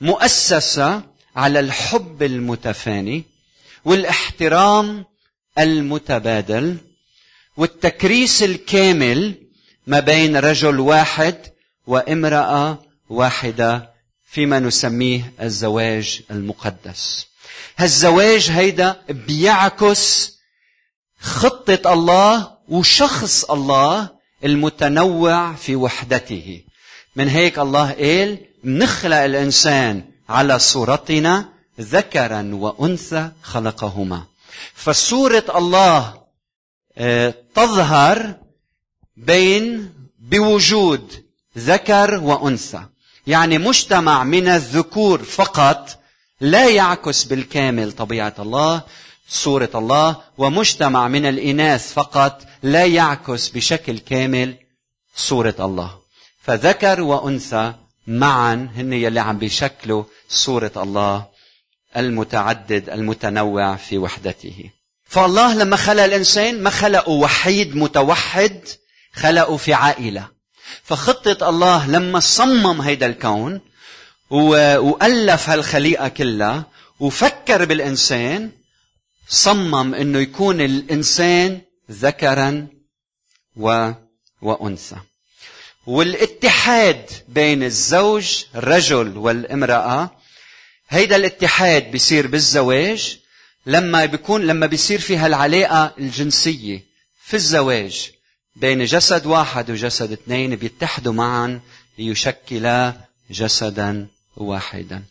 مؤسسة 0.00 1.02
على 1.36 1.60
الحب 1.60 2.22
المتفاني 2.22 3.24
والاحترام 3.84 5.04
المتبادل 5.58 6.76
والتكريس 7.56 8.42
الكامل 8.42 9.34
ما 9.86 10.00
بين 10.00 10.36
رجل 10.36 10.80
واحد 10.80 11.36
وامرأة 11.86 12.82
واحدة 13.08 13.90
فيما 14.30 14.58
نسميه 14.58 15.32
الزواج 15.42 16.22
المقدس. 16.30 17.26
هالزواج 17.76 18.50
هيدا 18.50 19.02
بيعكس 19.08 20.35
خطة 21.26 21.92
الله 21.92 22.50
وشخص 22.68 23.44
الله 23.44 24.08
المتنوع 24.44 25.52
في 25.52 25.76
وحدته. 25.76 26.62
من 27.16 27.28
هيك 27.28 27.58
الله 27.58 27.92
قال 27.92 28.38
نخلق 28.64 29.16
الإنسان 29.16 30.04
على 30.28 30.58
صورتنا 30.58 31.48
ذكرا 31.80 32.50
وأنثى 32.52 33.30
خلقهما. 33.42 34.24
فصورة 34.74 35.44
الله 35.56 36.14
آه، 36.98 37.34
تظهر 37.54 38.34
بين 39.16 39.92
بوجود 40.18 41.24
ذكر 41.58 42.14
وأنثى. 42.14 42.82
يعني 43.26 43.58
مجتمع 43.58 44.24
من 44.24 44.48
الذكور 44.48 45.22
فقط 45.22 45.98
لا 46.40 46.68
يعكس 46.68 47.24
بالكامل 47.24 47.92
طبيعة 47.92 48.34
الله. 48.38 48.82
صورة 49.28 49.70
الله 49.74 50.16
ومجتمع 50.38 51.08
من 51.08 51.26
الإناث 51.26 51.92
فقط 51.92 52.42
لا 52.62 52.84
يعكس 52.84 53.48
بشكل 53.48 53.98
كامل 53.98 54.56
صورة 55.16 55.54
الله. 55.60 55.98
فذكر 56.42 57.00
وأنثى 57.00 57.72
معا 58.06 58.68
هن 58.76 58.92
يلي 58.92 59.20
عم 59.20 59.38
بيشكلوا 59.38 60.04
صورة 60.28 60.72
الله 60.76 61.26
المتعدد 61.96 62.90
المتنوع 62.90 63.76
في 63.76 63.98
وحدته. 63.98 64.70
فالله 65.04 65.54
لما 65.54 65.76
خلق 65.76 66.02
الإنسان 66.02 66.62
ما 66.62 66.70
خلقه 66.70 67.10
وحيد 67.10 67.76
متوحد 67.76 68.60
خلقه 69.14 69.56
في 69.56 69.74
عائلة. 69.74 70.28
فخطة 70.84 71.48
الله 71.48 71.90
لما 71.90 72.20
صمم 72.20 72.80
هيدا 72.80 73.06
الكون 73.06 73.60
وألف 74.30 75.48
هالخليقة 75.48 76.08
كلها 76.08 76.64
وفكر 77.00 77.64
بالإنسان 77.64 78.50
صمم 79.28 79.94
إنه 79.94 80.18
يكون 80.18 80.60
الإنسان 80.60 81.60
ذكرا 81.90 82.66
و 83.56 83.90
وأنثى. 84.42 84.96
والاتحاد 85.86 87.10
بين 87.28 87.62
الزوج 87.62 88.44
الرجل 88.54 89.16
والامرأة 89.16 90.10
هيدا 90.88 91.16
الاتحاد 91.16 91.90
بيصير 91.90 92.26
بالزواج. 92.26 93.18
لما 93.66 94.04
بيكون 94.04 94.46
لما 94.46 94.66
بيصير 94.66 95.00
في 95.00 95.16
هالعلاقة 95.16 95.94
الجنسية 95.98 96.82
في 97.24 97.34
الزواج 97.34 98.10
بين 98.56 98.84
جسد 98.84 99.26
واحد 99.26 99.70
وجسد 99.70 100.12
اثنين 100.12 100.56
بيتحدوا 100.56 101.12
معا 101.12 101.60
ليشكلا 101.98 102.94
جسدا 103.30 104.06
واحدا. 104.36 105.02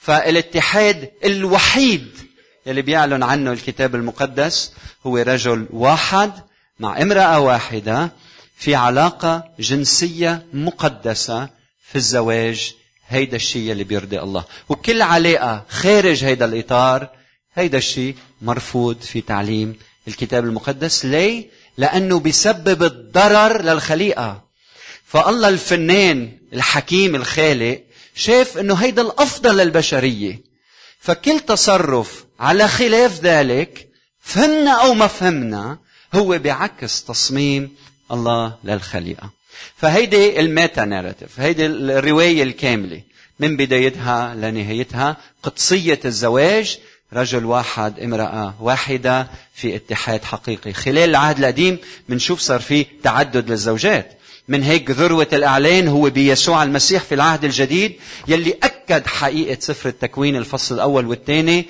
فالاتحاد 0.00 1.10
الوحيد 1.24 2.27
يلي 2.68 2.82
بيعلن 2.82 3.22
عنه 3.22 3.52
الكتاب 3.52 3.94
المقدس 3.94 4.72
هو 5.06 5.16
رجل 5.16 5.66
واحد 5.70 6.32
مع 6.80 7.02
امرأة 7.02 7.40
واحدة 7.40 8.12
في 8.56 8.74
علاقة 8.74 9.44
جنسية 9.60 10.46
مقدسة 10.52 11.48
في 11.88 11.96
الزواج. 11.96 12.74
هيدا 13.08 13.36
الشيء 13.36 13.72
اللي 13.72 13.84
بيرضي 13.84 14.20
الله. 14.20 14.44
وكل 14.68 15.02
علاقة 15.02 15.64
خارج 15.68 16.24
هيدا 16.24 16.44
الإطار 16.44 17.08
هيدا 17.54 17.78
الشيء 17.78 18.14
مرفوض 18.42 19.00
في 19.00 19.20
تعليم 19.20 19.76
الكتاب 20.08 20.44
المقدس. 20.44 21.04
ليه؟ 21.04 21.46
لأنه 21.78 22.18
بيسبب 22.18 22.82
الضرر 22.82 23.62
للخليقة. 23.62 24.42
فالله 25.06 25.48
الفنان 25.48 26.32
الحكيم 26.52 27.14
الخالق 27.14 27.82
شاف 28.14 28.58
إنه 28.58 28.74
هيدا 28.74 29.02
الأفضل 29.02 29.56
للبشرية. 29.56 30.40
فكل 31.00 31.40
تصرف 31.40 32.27
على 32.40 32.68
خلاف 32.68 33.20
ذلك 33.20 33.88
فهمنا 34.20 34.70
أو 34.70 34.94
ما 34.94 35.06
فهمنا 35.06 35.78
هو 36.14 36.38
بيعكس 36.38 37.04
تصميم 37.04 37.70
الله 38.12 38.54
للخليقة. 38.64 39.30
فهيدي 39.76 40.40
الميتا 40.40 40.84
ناراتيف 40.84 41.40
هيدي 41.40 41.66
الرواية 41.66 42.42
الكاملة 42.42 43.02
من 43.40 43.56
بدايتها 43.56 44.34
لنهايتها 44.34 45.16
قدسية 45.42 46.00
الزواج 46.04 46.78
رجل 47.12 47.44
واحد 47.44 48.00
امرأة 48.00 48.54
واحدة 48.60 49.28
في 49.54 49.76
اتحاد 49.76 50.24
حقيقي. 50.24 50.72
خلال 50.72 51.10
العهد 51.10 51.38
القديم 51.38 51.78
بنشوف 52.08 52.40
صار 52.40 52.60
في 52.60 52.86
تعدد 53.02 53.50
للزوجات. 53.50 54.18
من 54.48 54.62
هيك 54.62 54.90
ذروة 54.90 55.28
الإعلان 55.32 55.88
هو 55.88 56.10
بيسوع 56.10 56.62
المسيح 56.62 57.02
في 57.02 57.14
العهد 57.14 57.44
الجديد 57.44 57.96
يلي 58.28 58.56
أكد 58.62 59.06
حقيقة 59.06 59.60
سفر 59.60 59.88
التكوين 59.88 60.36
الفصل 60.36 60.74
الأول 60.74 61.06
والثاني. 61.06 61.68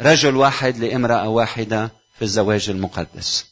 رجل 0.00 0.36
واحد 0.36 0.76
لامرأة 0.76 1.28
واحدة 1.28 1.90
في 2.18 2.22
الزواج 2.22 2.70
المقدس. 2.70 3.46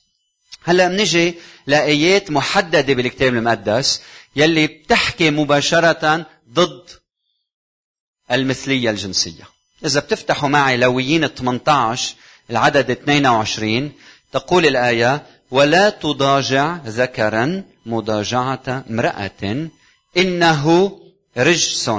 هلا 0.65 0.89
بنجي 0.89 1.35
لآيات 1.67 2.31
محددة 2.31 2.95
بالكتاب 2.95 3.35
المقدس 3.35 4.03
يلي 4.37 4.67
بتحكي 4.67 5.31
مباشرة 5.31 6.27
ضد 6.53 6.91
المثلية 8.31 8.91
الجنسية. 8.91 9.45
إذا 9.85 10.01
بتفتحوا 10.01 10.49
معي 10.49 10.77
لويين 10.77 11.27
18 11.27 12.15
العدد 12.51 12.91
22 12.91 13.93
تقول 14.33 14.67
الآية 14.67 15.27
ولا 15.51 15.91
تضاجع 15.91 16.77
ذكرا 16.87 17.65
مضاجعة 17.87 18.85
امرأة 18.91 19.69
إنه 20.17 20.93
رجس. 21.37 21.91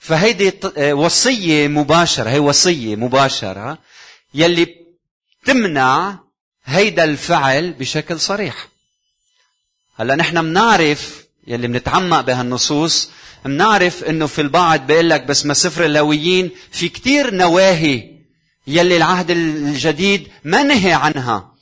فهيدي 0.00 0.52
وصية 0.92 1.68
مباشرة 1.68 2.30
هي 2.30 2.38
وصية 2.38 2.96
مباشرة 2.96 3.78
يلي 4.34 4.74
تمنع 5.44 6.18
هيدا 6.64 7.04
الفعل 7.04 7.72
بشكل 7.72 8.20
صريح. 8.20 8.68
هلا 9.96 10.14
نحن 10.14 10.42
بنعرف 10.42 11.24
يلي 11.46 11.66
بنتعمق 11.66 12.20
بهالنصوص 12.20 13.10
بنعرف 13.44 14.04
إنه 14.04 14.26
في 14.26 14.40
البعض 14.40 14.86
بيقول 14.86 15.10
لك 15.10 15.22
بس 15.22 15.46
ما 15.46 15.54
سفر 15.54 15.84
اللاويين 15.84 16.50
في 16.72 16.88
كتير 16.88 17.34
نواهي 17.34 18.18
يلي 18.66 18.96
العهد 18.96 19.30
الجديد 19.30 20.28
ما 20.44 20.62
نهي 20.62 20.92
عنها. 20.92 21.54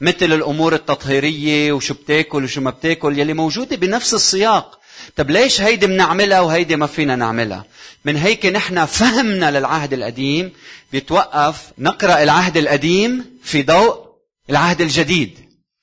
مثل 0.00 0.32
الأمور 0.32 0.74
التطهيرية 0.74 1.72
وشو 1.72 1.94
بتاكل 1.94 2.44
وشو 2.44 2.60
ما 2.60 2.70
بتاكل 2.70 3.18
يلي 3.18 3.34
موجودة 3.34 3.76
بنفس 3.76 4.14
السياق. 4.14 4.77
طب 5.16 5.30
ليش 5.30 5.60
هيدي 5.60 5.86
بنعملها 5.86 6.40
وهيدي 6.40 6.76
ما 6.76 6.86
فينا 6.86 7.16
نعملها؟ 7.16 7.64
من 8.04 8.16
هيك 8.16 8.46
نحن 8.46 8.84
فهمنا 8.84 9.58
للعهد 9.58 9.92
القديم 9.92 10.52
بيتوقف 10.92 11.56
نقرأ 11.78 12.22
العهد 12.22 12.56
القديم 12.56 13.24
في 13.42 13.62
ضوء 13.62 14.08
العهد 14.50 14.80
الجديد. 14.80 15.38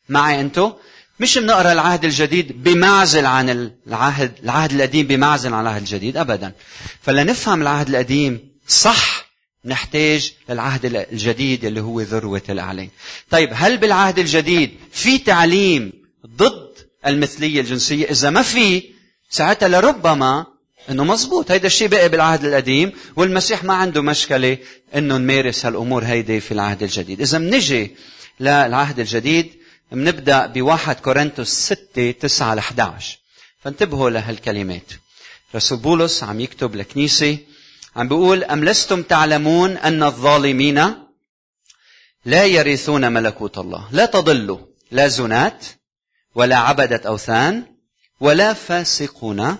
معي 0.10 0.42
انتو؟ 0.42 0.72
مش 1.20 1.38
بنقرأ 1.38 1.72
العهد 1.72 2.06
الجديد 2.06 2.64
بمعزل 2.64 3.26
عن 3.26 3.50
العهد 3.88 4.32
العهد 4.44 4.72
القديم 4.72 5.08
بمعزل 5.08 5.54
عن 5.54 5.62
العهد 5.62 5.82
الجديد 5.82 6.18
ابدا. 6.18 6.52
فلنفهم 7.02 7.62
العهد 7.62 7.90
القديم 7.90 8.40
صح 8.68 9.26
نحتاج 9.66 10.34
للعهد 10.50 10.86
الجديد 11.12 11.66
اللي 11.66 11.82
هو 11.82 12.02
ذروة 12.02 12.42
الأعلان 12.50 12.90
طيب 13.30 13.50
هل 13.54 13.78
بالعهد 13.78 14.20
الجديد 14.20 14.72
في 14.92 15.18
تعليم 15.18 15.94
ضد 16.28 16.76
المثلية 17.08 17.62
الجنسية؟ 17.62 18.06
إذا 18.12 18.30
ما 18.30 18.42
في 18.42 18.84
ساعتها 19.36 19.68
لربما 19.68 20.46
إنه 20.90 21.04
مزبوط. 21.04 21.52
هيدا 21.52 21.68
الشيء 21.68 21.88
بقي 21.88 22.10
بالعهد 22.10 22.46
القديم 22.46 22.92
والمسيح 23.16 23.64
ما 23.64 23.74
عنده 23.74 24.02
مشكلة 24.02 24.58
إنه 24.96 25.18
نمارس 25.18 25.66
هالأمور 25.66 26.04
هيدي 26.04 26.40
في 26.40 26.52
العهد 26.52 26.84
الجديد. 26.84 27.22
إذا 27.22 27.38
منجي 27.38 27.96
للعهد 28.40 29.00
الجديد 29.00 29.54
بنبدا 29.92 30.46
بواحد 30.46 30.96
كورنثوس 30.96 31.50
6 31.50 32.12
9 32.12 32.56
ل 32.56 32.58
11 32.58 33.18
فانتبهوا 33.64 34.10
لهالكلمات. 34.10 34.92
رسول 35.56 35.78
بولس 35.78 36.24
عم 36.24 36.40
يكتب 36.40 36.76
لكنيسة 36.76 37.38
عم 37.96 38.08
بيقول 38.08 38.44
أم 38.44 38.66
لستم 38.66 39.02
تعلمون 39.02 39.78
أن 39.78 40.04
الظالمين 40.04 40.94
لا 42.26 42.44
يرثون 42.46 43.12
ملكوت 43.12 43.58
الله. 43.58 43.88
لا 43.92 44.06
تضلوا. 44.06 44.60
لا 44.92 45.08
زنات 45.08 45.66
ولا 46.36 46.58
عبدة 46.58 47.02
أوثان 47.08 47.75
ولا 48.26 48.54
فاسقون 48.54 49.56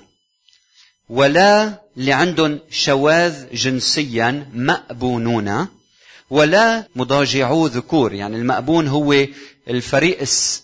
ولا 1.10 1.80
اللي 1.98 2.14
عندهم 2.14 2.60
شواذ 2.72 3.46
جنسيا 3.54 4.50
مأبونون 4.54 5.68
ولا 6.30 6.88
مضاجعو 6.96 7.68
ذكور. 7.68 8.14
يعني 8.14 8.36
المأبون 8.36 8.88
هو 8.88 9.26
الفريق 9.68 10.18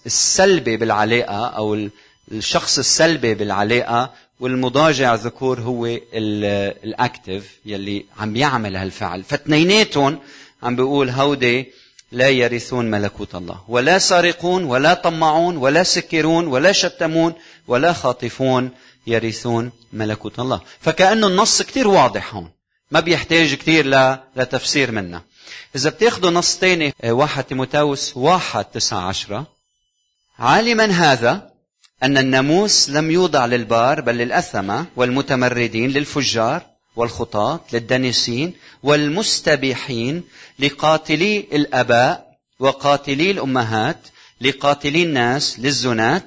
السلبي 0.06 0.78
بالعلاقة 0.78 1.48
أو 1.48 1.90
الشخص 2.32 2.78
السلبي 2.78 3.34
بالعلاقة 3.34 4.14
والمضاجع 4.40 5.16
ذكور 5.16 5.60
هو 5.60 5.86
الأكتف 6.84 7.44
يلي 7.66 8.06
عم 8.20 8.36
يعمل 8.36 8.76
هالفعل. 8.76 9.24
فاثنيناتهم 9.24 10.20
عم 10.64 10.76
بيقول 10.76 11.10
هودي 11.10 11.72
لا 12.12 12.30
يرثون 12.30 12.86
ملكوت 12.92 13.36
الله. 13.36 13.60
ولا 13.68 13.98
سارقون 13.98 14.64
ولا 14.64 14.94
طمعون 14.94 15.58
ولا 15.58 15.84
سكرون 15.84 16.48
ولا 16.48 16.72
شتمون 16.72 17.34
ولا 17.67 17.93
خاطفون 17.93 18.71
يرثون 19.08 19.71
ملكوت 19.93 20.39
الله. 20.39 20.62
فكأنه 20.82 21.28
النص 21.28 21.62
كتير 21.62 21.88
واضح 21.88 22.36
هون. 22.36 22.52
ما 22.91 23.00
بيحتاج 23.00 23.54
كتير 23.54 23.86
لتفسير 24.36 24.91
منا. 24.91 25.21
إذا 25.76 25.89
بتاخذوا 25.89 26.32
نص 26.32 26.58
تاني 26.58 26.93
واحد 27.04 27.43
تيموتاوس 27.43 28.17
واحد 28.17 28.65
تسعة 28.65 29.00
عشرة 29.00 29.47
عالما 30.39 30.86
هذا 30.86 31.52
أن 32.04 32.17
الناموس 32.17 32.89
لم 32.89 33.12
يوضع 33.12 33.45
للبار 33.45 34.02
بل 34.02 34.15
للأثمة 34.15 34.86
والمتمردين 34.95 35.89
للفجار 35.89 36.62
والخطاة 36.95 37.60
للدنسين 37.74 38.54
والمستبيحين 38.84 40.24
لقاتلي 40.60 41.47
الآباء 41.54 42.32
وقاتلي 42.60 43.32
الأمهات 43.32 44.08
لقاتلي 44.41 45.04
الناس 45.04 45.60
للزنات 45.60 46.24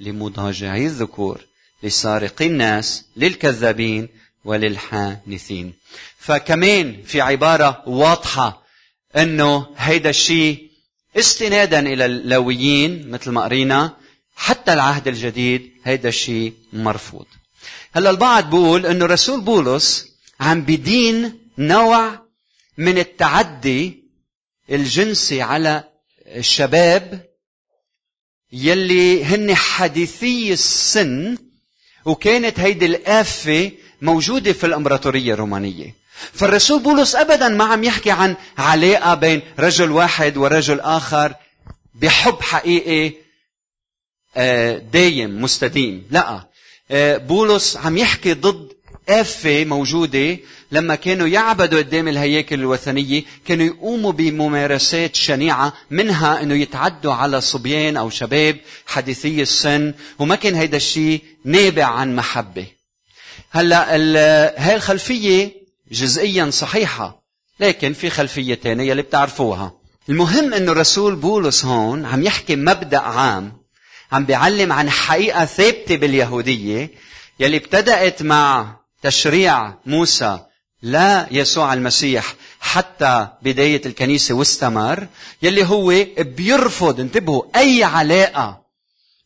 لمضاجعي 0.00 0.86
الذكور 0.86 1.40
لسارقي 1.82 2.46
الناس 2.46 3.04
للكذابين 3.16 4.08
وللحانثين. 4.44 5.74
فكمان 6.18 7.02
في 7.02 7.20
عبارة 7.20 7.82
واضحة 7.86 8.62
إنه 9.16 9.66
هيدا 9.76 10.10
الشيء 10.10 10.70
استنادا 11.16 11.78
إلى 11.80 12.04
اللويين 12.06 13.10
مثل 13.10 13.30
ما 13.30 13.44
قرينا 13.44 13.96
حتى 14.36 14.72
العهد 14.72 15.08
الجديد 15.08 15.72
هيدا 15.84 16.08
الشيء 16.08 16.52
مرفوض. 16.72 17.26
هلأ 17.92 18.10
البعض 18.10 18.50
بيقول 18.50 18.86
إنه 18.86 19.06
رسول 19.06 19.40
بولس 19.40 20.14
عم 20.40 20.60
بدين 20.62 21.38
نوع 21.58 22.24
من 22.78 22.98
التعدي 22.98 24.04
الجنسي 24.70 25.42
على 25.42 25.84
الشباب 26.26 27.33
يلي 28.54 29.24
هن 29.24 29.54
حديثي 29.54 30.52
السن 30.52 31.38
وكانت 32.04 32.60
هيدي 32.60 32.86
الآفة 32.86 33.70
موجودة 34.02 34.52
في 34.52 34.66
الإمبراطورية 34.66 35.34
الرومانية. 35.34 35.94
فالرسول 36.32 36.82
بولس 36.82 37.14
أبدا 37.14 37.48
ما 37.48 37.64
عم 37.64 37.84
يحكي 37.84 38.10
عن 38.10 38.36
علاقة 38.58 39.14
بين 39.14 39.42
رجل 39.58 39.90
واحد 39.90 40.36
ورجل 40.36 40.80
آخر 40.80 41.34
بحب 41.94 42.40
حقيقي 42.40 43.14
دايم 44.78 45.42
مستديم. 45.42 46.06
لا 46.10 46.48
بولس 47.18 47.76
عم 47.76 47.98
يحكي 47.98 48.32
ضد 48.32 48.72
آفة 49.08 49.64
موجودة 49.64 50.38
لما 50.72 50.94
كانوا 50.94 51.28
يعبدوا 51.28 51.78
قدام 51.78 52.08
الهياكل 52.08 52.60
الوثنية 52.60 53.22
كانوا 53.46 53.66
يقوموا 53.66 54.12
بممارسات 54.12 55.16
شنيعة 55.16 55.72
منها 55.90 56.42
إنه 56.42 56.54
يتعدوا 56.54 57.12
على 57.12 57.40
صبيان 57.40 57.96
أو 57.96 58.10
شباب 58.10 58.56
حديثي 58.86 59.42
السن 59.42 59.94
وما 60.18 60.36
كان 60.36 60.54
هيدا 60.54 60.76
الشيء 60.76 61.22
نابع 61.44 61.84
عن 61.84 62.16
محبة. 62.16 62.66
هلأ 63.50 63.94
هاي 64.58 64.74
الخلفية 64.76 65.52
جزئيا 65.92 66.50
صحيحة 66.50 67.24
لكن 67.60 67.92
في 67.92 68.10
خلفية 68.10 68.54
تانية 68.54 68.92
اللي 68.92 69.02
بتعرفوها. 69.02 69.72
المهم 70.08 70.54
إنه 70.54 70.72
الرسول 70.72 71.16
بولس 71.16 71.64
هون 71.64 72.04
عم 72.04 72.22
يحكي 72.22 72.56
مبدأ 72.56 72.98
عام 72.98 73.52
عم 74.12 74.24
بيعلم 74.24 74.72
عن 74.72 74.90
حقيقة 74.90 75.44
ثابتة 75.44 75.96
باليهودية 75.96 76.90
يلي 77.40 77.56
ابتدأت 77.56 78.22
مع 78.22 78.76
تشريع 79.04 79.74
موسى 79.86 80.38
لا 80.82 81.26
يسوع 81.30 81.72
المسيح 81.72 82.34
حتى 82.60 83.28
بداية 83.42 83.82
الكنيسة 83.86 84.34
واستمر 84.34 85.06
يلي 85.42 85.66
هو 85.66 86.06
بيرفض 86.18 87.00
انتبهوا 87.00 87.42
أي 87.56 87.84
علاقة 87.84 88.64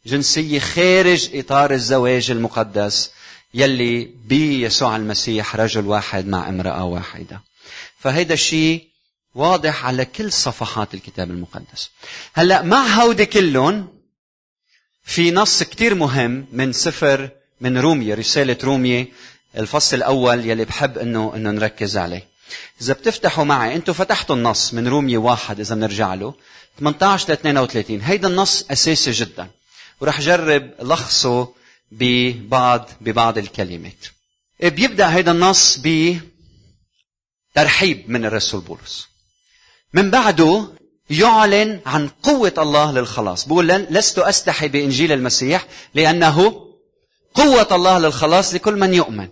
جنسية 0.07 0.59
خارج 0.59 1.31
إطار 1.35 1.71
الزواج 1.73 2.31
المقدس 2.31 3.11
يلي 3.55 4.11
بيسوع 4.27 4.97
المسيح 4.97 5.57
رجل 5.57 5.87
واحد 5.87 6.27
مع 6.27 6.49
امرأة 6.49 6.85
واحدة. 6.85 7.41
فهيدا 7.99 8.35
الشيء 8.35 8.88
واضح 9.35 9.87
على 9.87 10.05
كل 10.05 10.33
صفحات 10.33 10.95
الكتاب 10.95 11.31
المقدس. 11.31 11.91
هلأ 12.35 12.62
مع 12.62 12.87
هودي 12.87 13.27
كلهم 13.27 13.88
في 15.05 15.31
نص 15.31 15.62
كتير 15.62 15.95
مهم 15.95 16.47
من 16.53 16.73
سفر 16.73 17.31
من 17.61 17.79
رومية 17.79 18.14
رسالة 18.14 18.57
رومية 18.64 19.09
الفصل 19.57 19.97
الأول 19.97 20.47
يلي 20.47 20.65
بحب 20.65 20.99
إنه 20.99 21.33
إنه 21.35 21.51
نركز 21.51 21.97
عليه. 21.97 22.29
إذا 22.83 22.93
بتفتحوا 22.93 23.45
معي 23.45 23.77
أنتم 23.77 23.93
فتحتوا 23.93 24.37
النص 24.37 24.75
من 24.75 24.89
رومية 24.89 25.19
واحد 25.19 25.61
إذا 25.61 25.75
بنرجع 25.75 26.15
له 26.15 26.35
18 26.79 27.29
ل 27.29 27.33
32 27.33 28.01
هيدا 28.01 28.29
النص 28.29 28.65
أساسي 28.71 29.11
جدا 29.11 29.49
ورح 30.01 30.21
جرب 30.21 30.71
لخصه 30.83 31.55
ببعض 31.93 32.91
ببعض 33.01 33.39
الكلمات. 33.39 34.07
بيبدأ 34.61 35.15
هيدا 35.15 35.33
النص 35.33 35.81
بترحيب 37.55 38.11
من 38.11 38.25
الرسول 38.25 38.61
بولس. 38.61 39.09
من 39.93 40.11
بعده 40.11 40.69
يعلن 41.11 41.81
عن 41.87 42.09
قوة 42.09 42.55
الله 42.59 42.93
للخلاص 42.93 43.49
بقول 43.49 43.69
لست 43.69 44.19
أستحي 44.19 44.69
بإنجيل 44.69 45.13
المسيح 45.13 45.67
لأنه 45.95 46.67
قوة 47.35 47.69
الله 47.73 47.99
للخلاص 47.99 48.55
لكل 48.55 48.77
من 48.77 48.95
يؤمن 48.95 49.29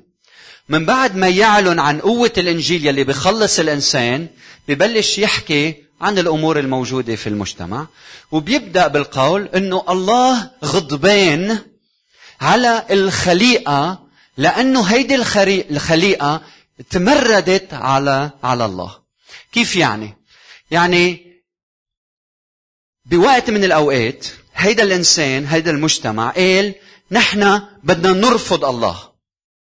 من 0.68 0.85
بعد 0.85 1.16
ما 1.16 1.29
يعلن 1.29 1.79
عن 1.79 2.00
قوة 2.00 2.33
الإنجيل 2.38 2.87
يلي 2.87 3.05
بيخلص 3.05 3.59
الإنسان 3.59 4.29
ببلش 4.68 5.18
يحكي 5.18 5.74
عن 6.00 6.18
الأمور 6.18 6.59
الموجودة 6.59 7.16
في 7.16 7.26
المجتمع 7.26 7.87
وبيبدأ 8.33 8.87
بالقول 8.87 9.48
أنه 9.55 9.85
الله 9.88 10.50
غضبان 10.64 11.59
على 12.40 12.87
الخليقة 12.90 14.07
لأنه 14.37 14.83
هيدي 14.83 15.14
الخليقة 15.70 16.42
تمردت 16.90 17.74
على 17.74 18.31
على 18.42 18.64
الله 18.64 18.98
كيف 19.52 19.76
يعني؟ 19.76 20.16
يعني 20.70 21.26
بوقت 23.05 23.50
من 23.50 23.64
الأوقات 23.64 24.26
هيدا 24.55 24.83
الإنسان 24.83 25.46
هيدا 25.46 25.70
المجتمع 25.70 26.31
قال 26.31 26.74
نحن 27.11 27.62
بدنا 27.83 28.12
نرفض 28.12 28.64
الله 28.64 29.15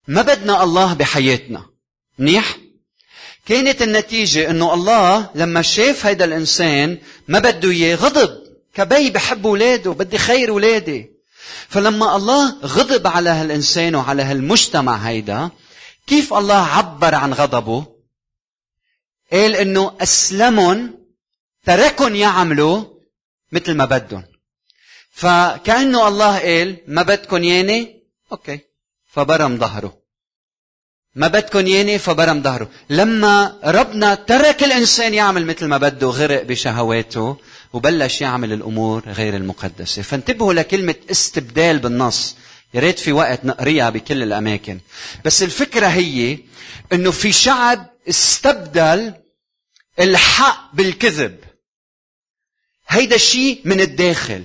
ما 0.08 0.22
بدنا 0.22 0.62
الله 0.62 0.94
بحياتنا؟ 0.94 1.66
منيح؟ 2.18 2.56
كانت 3.46 3.82
النتيجة 3.82 4.50
إنه 4.50 4.74
الله 4.74 5.30
لما 5.34 5.62
شاف 5.62 6.06
هيدا 6.06 6.24
الإنسان 6.24 6.98
ما 7.28 7.38
بده 7.38 7.70
إياه 7.70 7.96
غضب. 7.96 8.42
كبي 8.74 9.10
بحب 9.10 9.46
أولاده 9.46 9.90
بدي 9.92 10.18
خير 10.18 10.48
أولادي. 10.48 11.10
فلما 11.68 12.16
الله 12.16 12.58
غضب 12.64 13.06
على 13.06 13.30
هالإنسان 13.30 13.94
وعلى 13.94 14.22
هالمجتمع 14.22 14.96
هيدا 14.96 15.50
كيف 16.06 16.34
الله 16.34 16.66
عبر 16.66 17.14
عن 17.14 17.32
غضبه؟ 17.32 17.86
قال 19.32 19.56
إنه 19.56 19.96
أسلمهم 20.00 20.98
تركهم 21.66 22.14
يعملوا 22.14 22.84
مثل 23.52 23.74
ما 23.74 23.84
بدهم. 23.84 24.24
فكأنه 25.12 26.08
الله 26.08 26.38
قال 26.38 26.76
ما 26.86 27.02
بدكم 27.02 27.44
ياني 27.44 28.02
أوكي. 28.32 28.71
فبرم 29.12 29.58
ظهره. 29.58 30.02
ما 31.14 31.28
بدكم 31.28 31.66
ياني 31.66 31.98
فبرم 31.98 32.42
ظهره. 32.42 32.70
لما 32.90 33.60
ربنا 33.64 34.14
ترك 34.14 34.64
الإنسان 34.64 35.14
يعمل 35.14 35.46
مثل 35.46 35.66
ما 35.66 35.78
بده 35.78 36.06
غرق 36.06 36.42
بشهواته 36.42 37.36
وبلش 37.72 38.20
يعمل 38.20 38.52
الأمور 38.52 39.02
غير 39.06 39.36
المقدسة. 39.36 40.02
فانتبهوا 40.02 40.54
لكلمة 40.54 40.94
استبدال 41.10 41.78
بالنص. 41.78 42.36
يا 42.74 42.80
ريت 42.80 42.98
في 42.98 43.12
وقت 43.12 43.44
نقريها 43.44 43.90
بكل 43.90 44.22
الأماكن. 44.22 44.80
بس 45.24 45.42
الفكرة 45.42 45.86
هي 45.86 46.38
إنه 46.92 47.10
في 47.10 47.32
شعب 47.32 47.90
استبدل 48.08 49.14
الحق 50.00 50.74
بالكذب. 50.74 51.38
هيدا 52.88 53.16
الشيء 53.16 53.60
من 53.64 53.80
الداخل. 53.80 54.44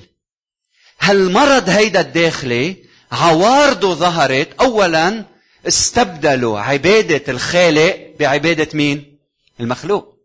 هالمرض 1.00 1.70
هيدا 1.70 2.00
الداخلي 2.00 2.87
عوارضه 3.12 3.96
ظهرت 3.96 4.50
اولا 4.60 5.26
استبدلوا 5.68 6.60
عبادة 6.60 7.24
الخالق 7.28 8.08
بعبادة 8.20 8.68
مين؟ 8.74 9.18
المخلوق. 9.60 10.18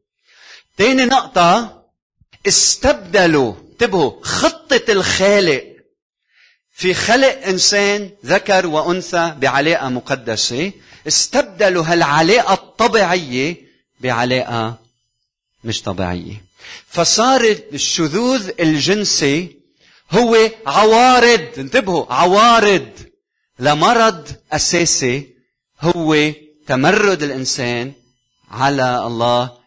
تاني 0.76 1.04
نقطة 1.04 1.82
استبدلوا 2.46 3.54
انتبهوا 3.72 4.12
خطة 4.22 4.82
الخالق 4.88 5.64
في 6.72 6.94
خلق 6.94 7.46
إنسان 7.46 8.10
ذكر 8.26 8.66
وأنثى 8.66 9.34
بعلاقة 9.38 9.88
مقدسة 9.88 10.72
استبدلوا 11.06 11.84
هالعلاقة 11.84 12.54
الطبيعية 12.54 13.56
بعلاقة 14.00 14.78
مش 15.64 15.82
طبيعية. 15.82 16.44
فصار 16.88 17.56
الشذوذ 17.72 18.50
الجنسي 18.60 19.56
هو 20.12 20.50
عوارض. 20.66 21.48
انتبهوا 21.58 22.12
عوارض. 22.12 22.88
لمرض 23.58 24.28
أساسي 24.52 25.28
هو 25.80 26.32
تمرد 26.66 27.22
الإنسان 27.22 27.92
على 28.50 29.06
الله. 29.06 29.62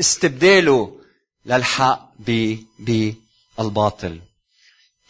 استبداله 0.00 1.00
للحق 1.46 2.12
بالباطل 2.78 4.20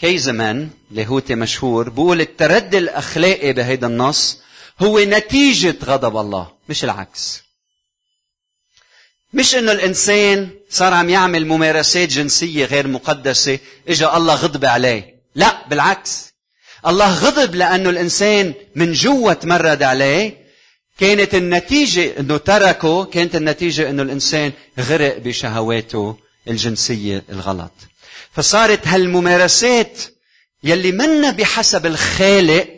كيزمان 0.00 0.70
لاهوتي 0.90 1.34
مشهور 1.34 1.88
بقول 1.88 2.20
التردي 2.20 2.78
الأخلاقي 2.78 3.52
بهيدا 3.52 3.86
النص 3.86 4.38
هو 4.82 4.98
نتيجة 4.98 5.76
غضب 5.84 6.16
الله 6.16 6.52
مش 6.68 6.84
العكس. 6.84 7.42
مش 9.32 9.54
إنه 9.54 9.72
الإنسان 9.72 10.50
صار 10.70 10.94
عم 10.94 11.10
يعمل 11.10 11.46
ممارسات 11.46 12.08
جنسية 12.08 12.64
غير 12.64 12.88
مقدسة 12.88 13.58
إجا 13.88 14.16
الله 14.16 14.34
غضب 14.34 14.64
عليه. 14.64 15.14
لا 15.34 15.68
بالعكس. 15.68 16.34
الله 16.86 17.14
غضب 17.14 17.54
لأنه 17.54 17.90
الإنسان 17.90 18.54
من 18.74 18.92
جوا 18.92 19.32
تمرد 19.32 19.82
عليه. 19.82 20.40
كانت 20.98 21.34
النتيجة 21.34 22.20
أنه 22.20 22.36
تركه 22.36 23.04
كانت 23.04 23.36
النتيجة 23.36 23.90
أنه 23.90 24.02
الإنسان 24.02 24.52
غرق 24.78 25.18
بشهواته 25.18 26.16
الجنسية 26.48 27.24
الغلط. 27.30 27.72
فصارت 28.32 28.86
هالممارسات 28.86 29.98
يلي 30.64 30.92
منا 30.92 31.30
بحسب 31.30 31.86
الخالق 31.86 32.68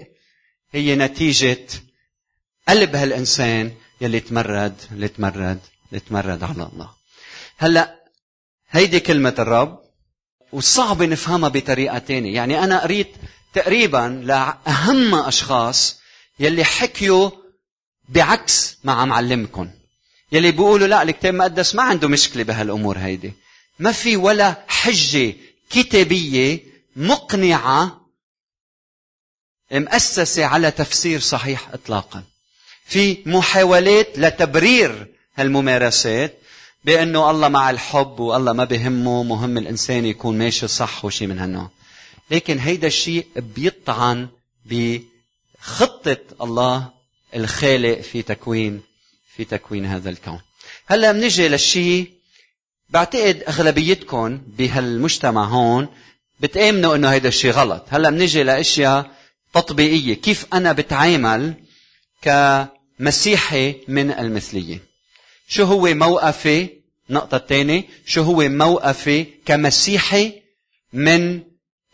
هي 0.73 0.97
نتيجة 0.97 1.67
قلب 2.69 2.97
هالإنسان 2.97 3.73
يلي 4.01 4.21
تمرد 4.21 4.75
اللي 4.93 5.09
تمرد. 5.09 5.59
اللي 5.93 6.01
تمرد 6.01 6.43
على 6.43 6.71
الله. 6.73 6.91
هلا 7.57 7.97
هيدي 8.71 9.01
كلمة 9.01 9.35
الرب 9.39 9.79
وصعب 10.53 11.03
نفهمها 11.03 11.49
بطريقة 11.49 11.99
تانية. 11.99 12.35
يعني 12.35 12.65
أنا 12.65 12.83
قريت 12.83 13.15
تقريبا 13.55 14.23
لأهم 14.25 15.15
أشخاص 15.15 16.01
يلي 16.39 16.65
حكيوا 16.65 17.31
بعكس 18.09 18.79
ما 18.85 18.93
عم 18.93 19.13
علمكم 19.13 19.71
يلي 20.33 20.51
بيقولوا 20.51 20.87
لا 20.87 21.03
الكتاب 21.03 21.35
المقدس 21.35 21.75
ما 21.75 21.83
عنده 21.83 22.09
مشكلة 22.09 22.43
بهالأمور 22.43 22.99
هيدي. 22.99 23.33
ما 23.79 23.93
في 23.93 24.17
ولا 24.17 24.65
حجة 24.69 25.35
كتابية 25.71 26.61
مقنعة 26.97 28.01
مؤسسة 29.73 30.45
على 30.45 30.71
تفسير 30.71 31.21
صحيح 31.21 31.69
إطلاقا. 31.73 32.23
في 32.85 33.23
محاولات 33.27 34.19
لتبرير 34.19 35.12
هالممارسات 35.37 36.39
بأنه 36.85 37.31
الله 37.31 37.49
مع 37.49 37.71
الحب 37.71 38.21
والله 38.21 38.53
ما 38.53 38.65
بهمه 38.65 39.23
مهم 39.23 39.59
الإنسان 39.59 40.07
يكون 40.07 40.39
ماشي 40.39 40.69
صح 40.69 41.05
وشي 41.05 41.27
من 41.27 41.39
هالنوع 41.39 41.71
لكن 42.31 42.59
هيدا 42.59 42.87
الشيء 42.87 43.27
بيطعن 43.37 44.29
بخطة 44.67 46.17
الله 46.43 46.91
الخالق 47.35 48.01
في 48.01 48.23
تكوين 48.23 48.83
في 49.37 49.45
تكوين 49.45 49.87
هذا 49.87 50.11
الكون. 50.11 50.41
هلأ 50.87 51.13
بنجي 51.13 51.49
للشيء 51.49 52.11
بعتقد 52.91 53.43
أغلبيتكم 53.49 54.41
بهالمجتمع 54.59 55.45
هون 55.45 55.89
بتآمنوا 56.41 56.97
إنه 56.97 57.09
هيدا 57.09 57.29
الشيء 57.29 57.51
غلط. 57.51 57.85
هلأ 57.89 58.11
بنجي 58.11 58.43
لأشياء 58.43 59.11
تطبيقية، 59.55 60.15
كيف 60.15 60.47
أنا 60.53 60.73
بتعامل 60.73 61.55
كمسيحي 62.23 63.77
من 63.89 64.11
المثلية. 64.11 64.92
شو 65.49 65.65
هو 65.65 65.95
موقفي 65.95 66.69
النقطة 67.11 67.37
الثانية 67.37 67.85
شو 68.07 68.23
هو 68.23 68.49
موقفي 68.49 69.27
كمسيحي 69.47 70.43
من 70.93 71.43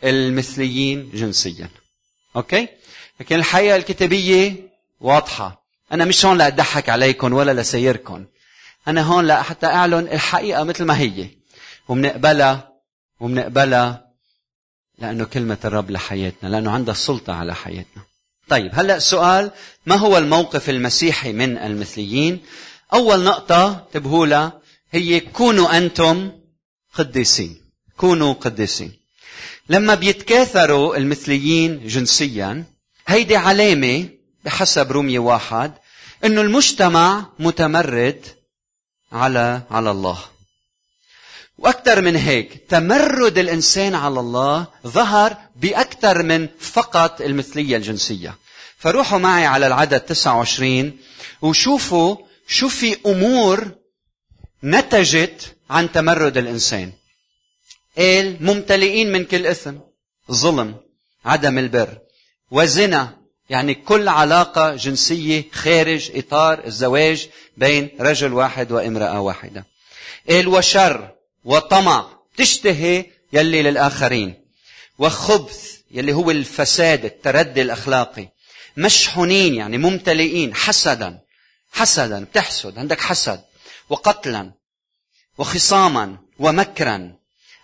المثليين 0.03 1.11
جنسيا. 1.13 1.69
أوكي؟ 2.35 2.67
لكن 3.19 3.35
الحقيقة 3.35 3.75
الكتابية 3.75 4.55
واضحة. 5.01 5.63
أنا 5.91 6.05
مش 6.05 6.25
هون 6.25 6.37
لأضحك 6.37 6.89
عليكم 6.89 7.33
ولا 7.33 7.61
لسيركم. 7.61 8.25
أنا 8.87 9.01
هون 9.01 9.27
لحتى 9.27 9.65
أعلن 9.65 10.07
الحقيقة 10.11 10.63
مثل 10.63 10.83
ما 10.83 10.99
هي. 10.99 11.29
ومنقبلها 11.87 12.73
ومنقبلها 13.19 14.09
لأنه 14.99 15.25
كلمة 15.25 15.57
الرب 15.65 15.91
لحياتنا 15.91 16.49
لأنه 16.49 16.71
عندها 16.71 16.93
السلطة 16.93 17.33
على 17.33 17.55
حياتنا. 17.55 18.03
طيب 18.49 18.71
هلأ 18.73 18.95
السؤال 18.95 19.51
ما 19.85 19.95
هو 19.95 20.17
الموقف 20.17 20.69
المسيحي 20.69 21.33
من 21.33 21.57
المثليين؟ 21.57 22.39
أول 22.93 23.23
نقطة 23.23 23.87
تبهولها 23.93 24.59
هي 24.91 25.19
كونوا 25.19 25.77
أنتم 25.77 26.31
قديسين. 26.93 27.61
كونوا 27.97 28.33
قديسين. 28.33 28.99
لما 29.69 29.95
بيتكاثروا 29.95 30.97
المثليين 30.97 31.87
جنسيا 31.87 32.63
هيدي 33.07 33.35
علامة 33.35 34.09
بحسب 34.45 34.91
رومية 34.91 35.19
واحد 35.19 35.73
إنه 36.25 36.41
المجتمع 36.41 37.25
متمرد 37.39 38.25
على 39.11 39.61
على 39.71 39.91
الله. 39.91 40.19
وأكثر 41.57 42.01
من 42.01 42.15
هيك 42.15 42.65
تمرد 42.69 43.37
الإنسان 43.37 43.95
على 43.95 44.19
الله 44.19 44.67
ظهر 44.87 45.37
بأكثر 45.55 46.23
من 46.23 46.47
فقط 46.59 47.21
المثلية 47.21 47.77
الجنسية. 47.77 48.35
فروحوا 48.77 49.19
معي 49.19 49.45
على 49.45 49.67
العدد 49.67 49.99
29 49.99 50.97
وشوفوا 51.41 52.28
شو 52.49 52.69
في 52.69 52.97
أمور 53.05 53.71
نتجت 54.63 55.55
عن 55.69 55.91
تمرد 55.91 56.37
الإنسان؟ 56.37 56.91
قال 57.97 58.37
ممتلئين 58.43 59.11
من 59.11 59.25
كل 59.25 59.45
إثم 59.47 59.75
ظلم 60.31 60.75
عدم 61.25 61.57
البر 61.57 61.97
وزنا 62.51 63.17
يعني 63.49 63.73
كل 63.73 64.07
علاقة 64.07 64.75
جنسية 64.75 65.45
خارج 65.51 66.11
إطار 66.15 66.65
الزواج 66.65 67.29
بين 67.57 67.89
رجل 67.99 68.33
واحد 68.33 68.71
وامرأة 68.71 69.21
واحدة. 69.21 69.65
قال 70.29 70.47
وشر 70.47 71.15
وطمع 71.43 72.09
تشتهي 72.37 73.05
يلي 73.33 73.61
للآخرين 73.61 74.33
وخبث 74.99 75.77
يلي 75.91 76.13
هو 76.13 76.31
الفساد 76.31 77.05
التردي 77.05 77.61
الأخلاقي. 77.61 78.27
مشحونين 78.77 79.55
يعني 79.55 79.77
ممتلئين 79.77 80.55
حسدا. 80.55 81.19
حسدا 81.71 82.23
بتحسد 82.23 82.77
عندك 82.77 83.01
حسد 83.01 83.41
وقتلا 83.89 84.51
وخصاما 85.37 86.17
ومكرا. 86.39 87.13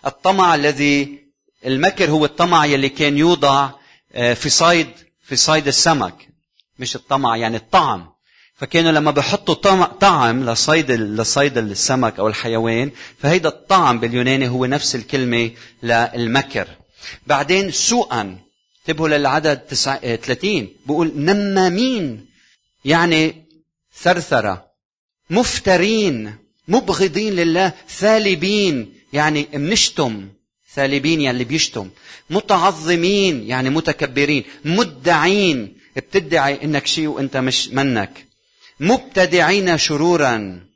الطمع 0.06 0.54
الذي 0.54 1.18
المكر 1.66 2.10
هو 2.10 2.24
الطمع 2.24 2.66
يلي 2.66 2.88
كان 2.88 3.18
يوضع 3.18 3.70
آه، 4.12 4.34
في 4.34 4.48
صيد 4.48 4.90
في 5.24 5.36
صيد 5.36 5.66
السمك. 5.66 6.28
مش 6.78 6.96
الطمع 6.96 7.36
يعني 7.36 7.56
الطعم. 7.56 8.16
فكانوا 8.56 8.92
لما 8.92 9.10
بحطوا 9.10 9.84
طعم 9.84 10.50
لصيد 10.50 10.90
لصيد 10.90 11.58
السمك 11.58 12.18
أو 12.18 12.28
الحيوان 12.28 12.90
فهيدا 13.18 13.48
الطعم 13.48 14.00
باليوناني 14.00 14.48
هو 14.48 14.66
نفس 14.66 14.94
الكلمة 14.94 15.50
للمكر. 15.82 16.68
بعدين 17.26 17.70
سوءا. 17.70 18.38
انتبهوا 18.80 19.08
للعدد 19.08 19.58
30 19.58 20.68
بقول 20.86 21.12
نمامين. 21.16 22.26
يعني 22.84 23.45
ثرثره 24.02 24.66
مفترين 25.30 26.36
مبغضين 26.68 27.32
لله 27.32 27.72
ثالبين 27.88 28.94
يعني 29.12 29.48
منشتم. 29.52 30.28
ثالبين 30.74 31.20
يعني 31.20 31.30
اللي 31.30 31.44
بيشتم. 31.44 31.90
متعظمين 32.30 33.46
يعني 33.46 33.70
متكبرين. 33.70 34.44
مدعين 34.64 35.78
بتدعي 35.96 36.64
إنك 36.64 36.86
شيء 36.86 37.06
وإنت 37.06 37.36
مش 37.36 37.68
منك. 37.68 38.26
مبتدعين 38.80 39.78
شرورا 39.78 40.66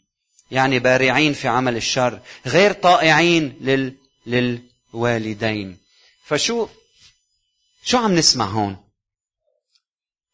يعني 0.51 0.79
بارعين 0.79 1.33
في 1.33 1.49
عمل 1.49 1.77
الشر. 1.77 2.21
غير 2.47 2.73
طائعين 2.73 3.57
لل... 3.61 3.95
للوالدين. 4.27 5.77
فشو 6.25 6.69
شو 7.85 7.99
عم 7.99 8.15
نسمع 8.15 8.45
هون؟ 8.45 8.77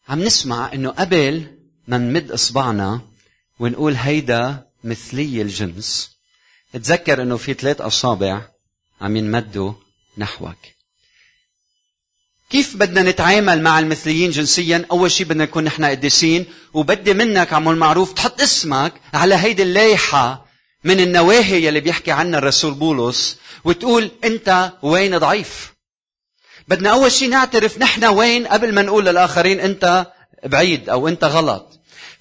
عم 0.09 0.23
نسمع 0.23 0.73
إنه 0.73 0.91
قبل 0.91 1.56
نمد 1.89 2.31
إصبعنا 2.31 3.01
ونقول 3.59 3.95
هيدا 3.95 4.67
مثلي 4.85 5.43
الجنس. 5.43 6.17
تذكر 6.73 7.23
إنه 7.23 7.37
في 7.37 7.55
ثلاث 7.55 7.81
أصابع 7.81 8.43
عم 9.01 9.17
ينمدوا 9.17 9.73
نحوك. 10.19 10.57
كيف 12.51 12.77
بدنا 12.77 13.03
نتعامل 13.03 13.63
مع 13.63 13.79
المثليين 13.79 14.31
جنسيا؟ 14.31 14.87
أول 14.91 15.11
شيء 15.11 15.27
بدنا 15.27 15.45
نكون 15.45 15.65
نحن 15.65 15.85
قديسين 15.85 16.47
وبدي 16.75 17.15
منك 17.15 17.53
عمول 17.53 17.77
معروف 17.77 18.13
تحط 18.13 18.41
اسمك 18.41 18.93
على 19.15 19.35
هيدي 19.35 19.63
اللايحه 19.63 20.47
من 20.85 21.01
النواهي 21.01 21.65
يلي 21.67 21.81
بيحكي 21.81 22.11
عنها 22.11 22.39
الرسول 22.39 22.75
بولس 22.75 23.39
وتقول 23.65 24.11
أنت 24.25 24.73
وين 24.83 25.19
ضعيف. 25.19 25.75
بدنا 26.69 26.91
أول 26.91 27.13
شيء 27.13 27.29
نعترف 27.29 27.79
نحن 27.79 28.05
وين 28.05 28.47
قبل 28.47 28.75
ما 28.75 28.83
نقول 28.83 29.07
للآخرين 29.07 29.61
أنت 29.61 30.07
بعيد 30.45 30.89
أو 30.89 31.09
أنت 31.09 31.25
غلط. 31.25 31.76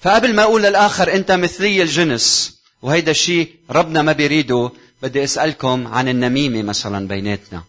فقبل 0.05 0.35
ما 0.35 0.43
أقول 0.43 0.63
للآخر 0.63 1.13
أنت 1.13 1.31
مثلي 1.31 1.81
الجنس 1.81 2.55
وهيدا 2.81 3.11
الشيء 3.11 3.55
ربنا 3.69 4.01
ما 4.01 4.11
بيريده 4.11 4.71
بدي 5.01 5.23
أسألكم 5.23 5.87
عن 5.87 6.07
النميمة 6.07 6.61
مثلا 6.61 7.07
بيناتنا. 7.07 7.63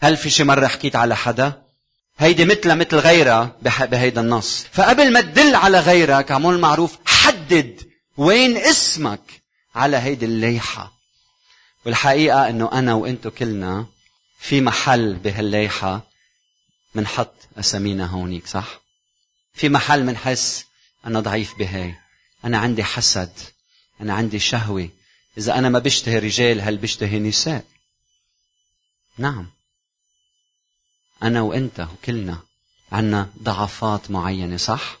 هل 0.00 0.16
في 0.16 0.30
شي 0.30 0.44
مرة 0.44 0.66
حكيت 0.66 0.96
على 0.96 1.16
حدا؟ 1.16 1.62
هيدي 2.18 2.44
مثلها 2.44 2.74
مثل 2.74 2.96
غيرها 2.96 3.56
بهيدا 3.62 4.20
النص. 4.20 4.66
فقبل 4.72 5.12
ما 5.12 5.20
تدل 5.20 5.54
على 5.54 5.80
غيرك 5.80 6.30
عمول 6.30 6.58
معروف 6.58 6.98
حدد 7.06 7.80
وين 8.16 8.56
اسمك 8.56 9.42
على 9.74 9.96
هيدي 9.96 10.24
الليحة. 10.24 10.92
والحقيقة 11.86 12.48
إنه 12.48 12.70
أنا 12.72 12.94
وإنتو 12.94 13.30
كلنا 13.30 13.86
في 14.40 14.60
محل 14.60 15.14
بهالليحة 15.14 16.02
منحط 16.94 17.34
أسامينا 17.58 18.06
هونيك 18.06 18.46
صح؟ 18.46 18.80
في 19.54 19.68
محل 19.68 20.04
منحس 20.04 20.67
أنا 21.06 21.20
ضعيف 21.20 21.58
بهاي. 21.58 21.94
أنا 22.44 22.58
عندي 22.58 22.84
حسد. 22.84 23.32
أنا 24.00 24.14
عندي 24.14 24.38
شهوة. 24.38 24.90
إذا 25.38 25.58
أنا 25.58 25.68
ما 25.68 25.78
بشتهي 25.78 26.18
رجال 26.18 26.60
هل 26.60 26.76
بشتهي 26.76 27.18
نساء؟ 27.18 27.64
نعم. 29.18 29.50
أنا 31.22 31.40
وأنت 31.40 31.80
وكلنا 31.80 32.38
عنا 32.92 33.30
ضعفات 33.42 34.10
معينة 34.10 34.56
صح؟ 34.56 34.98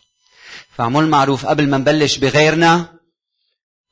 فعمول 0.76 1.08
معروف 1.08 1.46
قبل 1.46 1.68
ما 1.68 1.78
نبلش 1.78 2.16
بغيرنا 2.16 2.94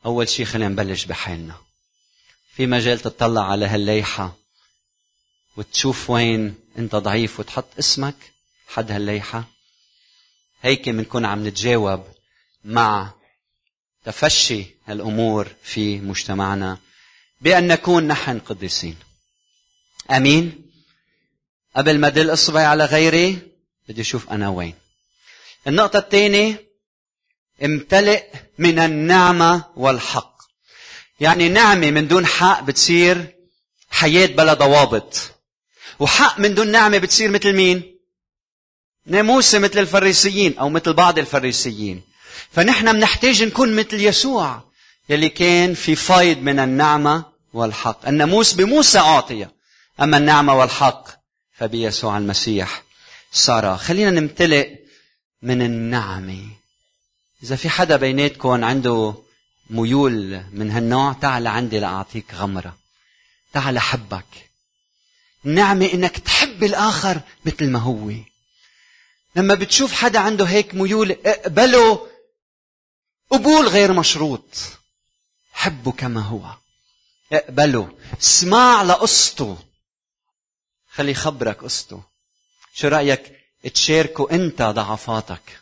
أول 0.04 0.28
شيء 0.28 0.46
خلينا 0.46 0.68
نبلش 0.68 1.04
بحالنا. 1.04 1.54
في 2.54 2.66
مجال 2.66 3.00
تطلع 3.00 3.50
على 3.50 3.66
هالليحة 3.66 4.36
وتشوف 5.56 6.10
وين 6.10 6.54
أنت 6.78 6.96
ضعيف 6.96 7.40
وتحط 7.40 7.68
اسمك 7.78 8.14
حد 8.68 8.90
هالليحة؟ 8.90 9.44
هيك 10.62 10.88
بنكون 10.88 11.24
عم 11.24 11.46
نتجاوب 11.46 12.06
مع 12.64 13.12
تفشي 14.04 14.66
هالأمور 14.86 15.48
في 15.62 15.98
مجتمعنا 15.98 16.78
بأن 17.40 17.68
نكون 17.68 18.08
نحن 18.08 18.38
قديسين. 18.38 18.96
أمين؟ 20.10 20.70
قبل 21.76 21.98
ما 21.98 22.08
دل 22.08 22.32
أصبعي 22.32 22.64
على 22.64 22.84
غيري 22.84 23.38
بدي 23.88 24.00
أشوف 24.00 24.30
أنا 24.30 24.48
وين. 24.48 24.74
النقطة 25.66 25.98
الثانية 25.98 26.66
امتلئ 27.64 28.24
من 28.58 28.78
النعمة 28.78 29.64
والحق. 29.76 30.36
يعني 31.20 31.48
نعمة 31.48 31.90
من 31.90 32.08
دون 32.08 32.26
حق 32.26 32.60
بتصير 32.60 33.36
حياة 33.90 34.26
بلا 34.26 34.54
ضوابط. 34.54 35.32
وحق 35.98 36.38
من 36.38 36.54
دون 36.54 36.70
نعمة 36.70 36.98
بتصير 36.98 37.30
مثل 37.30 37.52
مين؟ 37.52 37.95
ناموسة 39.06 39.58
مثل 39.58 39.78
الفريسيين 39.78 40.58
أو 40.58 40.68
مثل 40.68 40.92
بعض 40.92 41.18
الفريسيين. 41.18 42.02
فنحن 42.52 42.92
بنحتاج 42.92 43.42
نكون 43.42 43.76
مثل 43.76 44.00
يسوع 44.00 44.62
يلي 45.08 45.28
كان 45.28 45.74
في 45.74 45.96
فايض 45.96 46.38
من 46.38 46.58
النعمة 46.58 47.24
والحق. 47.52 48.08
الناموس 48.08 48.52
بموسى 48.52 48.98
أعطي 48.98 49.48
أما 50.00 50.16
النعمة 50.16 50.54
والحق 50.54 51.08
فبيسوع 51.58 52.18
المسيح. 52.18 52.82
صار 53.32 53.76
خلينا 53.76 54.10
نمتلئ 54.10 54.70
من 55.42 55.62
النعمة. 55.62 56.46
إذا 57.42 57.56
في 57.56 57.68
حدا 57.68 57.96
بيناتكم 57.96 58.64
عنده 58.64 59.14
ميول 59.70 60.42
من 60.52 60.70
هالنوع 60.70 61.12
تعال 61.12 61.46
عندي 61.46 61.78
لأعطيك 61.78 62.34
غمرة. 62.34 62.76
تعال 63.52 63.78
حبك 63.78 64.50
النعمة 65.46 65.86
إنك 65.94 66.18
تحب 66.18 66.64
الآخر 66.64 67.20
مثل 67.44 67.70
ما 67.70 67.78
هو. 67.78 68.10
لما 69.36 69.54
بتشوف 69.54 69.92
حدا 69.92 70.18
عنده 70.18 70.44
هيك 70.44 70.74
ميول 70.74 71.16
اقبله. 71.26 72.08
قبول 73.30 73.68
غير 73.68 73.92
مشروط. 73.92 74.56
حبه 75.52 75.92
كما 75.92 76.20
هو. 76.20 76.54
اقبله. 77.32 77.98
اسمع 78.20 78.82
لقصته. 78.82 79.58
خلي 80.90 81.10
يخبرك 81.10 81.64
قصته. 81.64 82.02
شو 82.74 82.88
رأيك؟ 82.88 83.32
تشاركه 83.74 84.28
انت 84.30 84.62
ضعفاتك. 84.62 85.60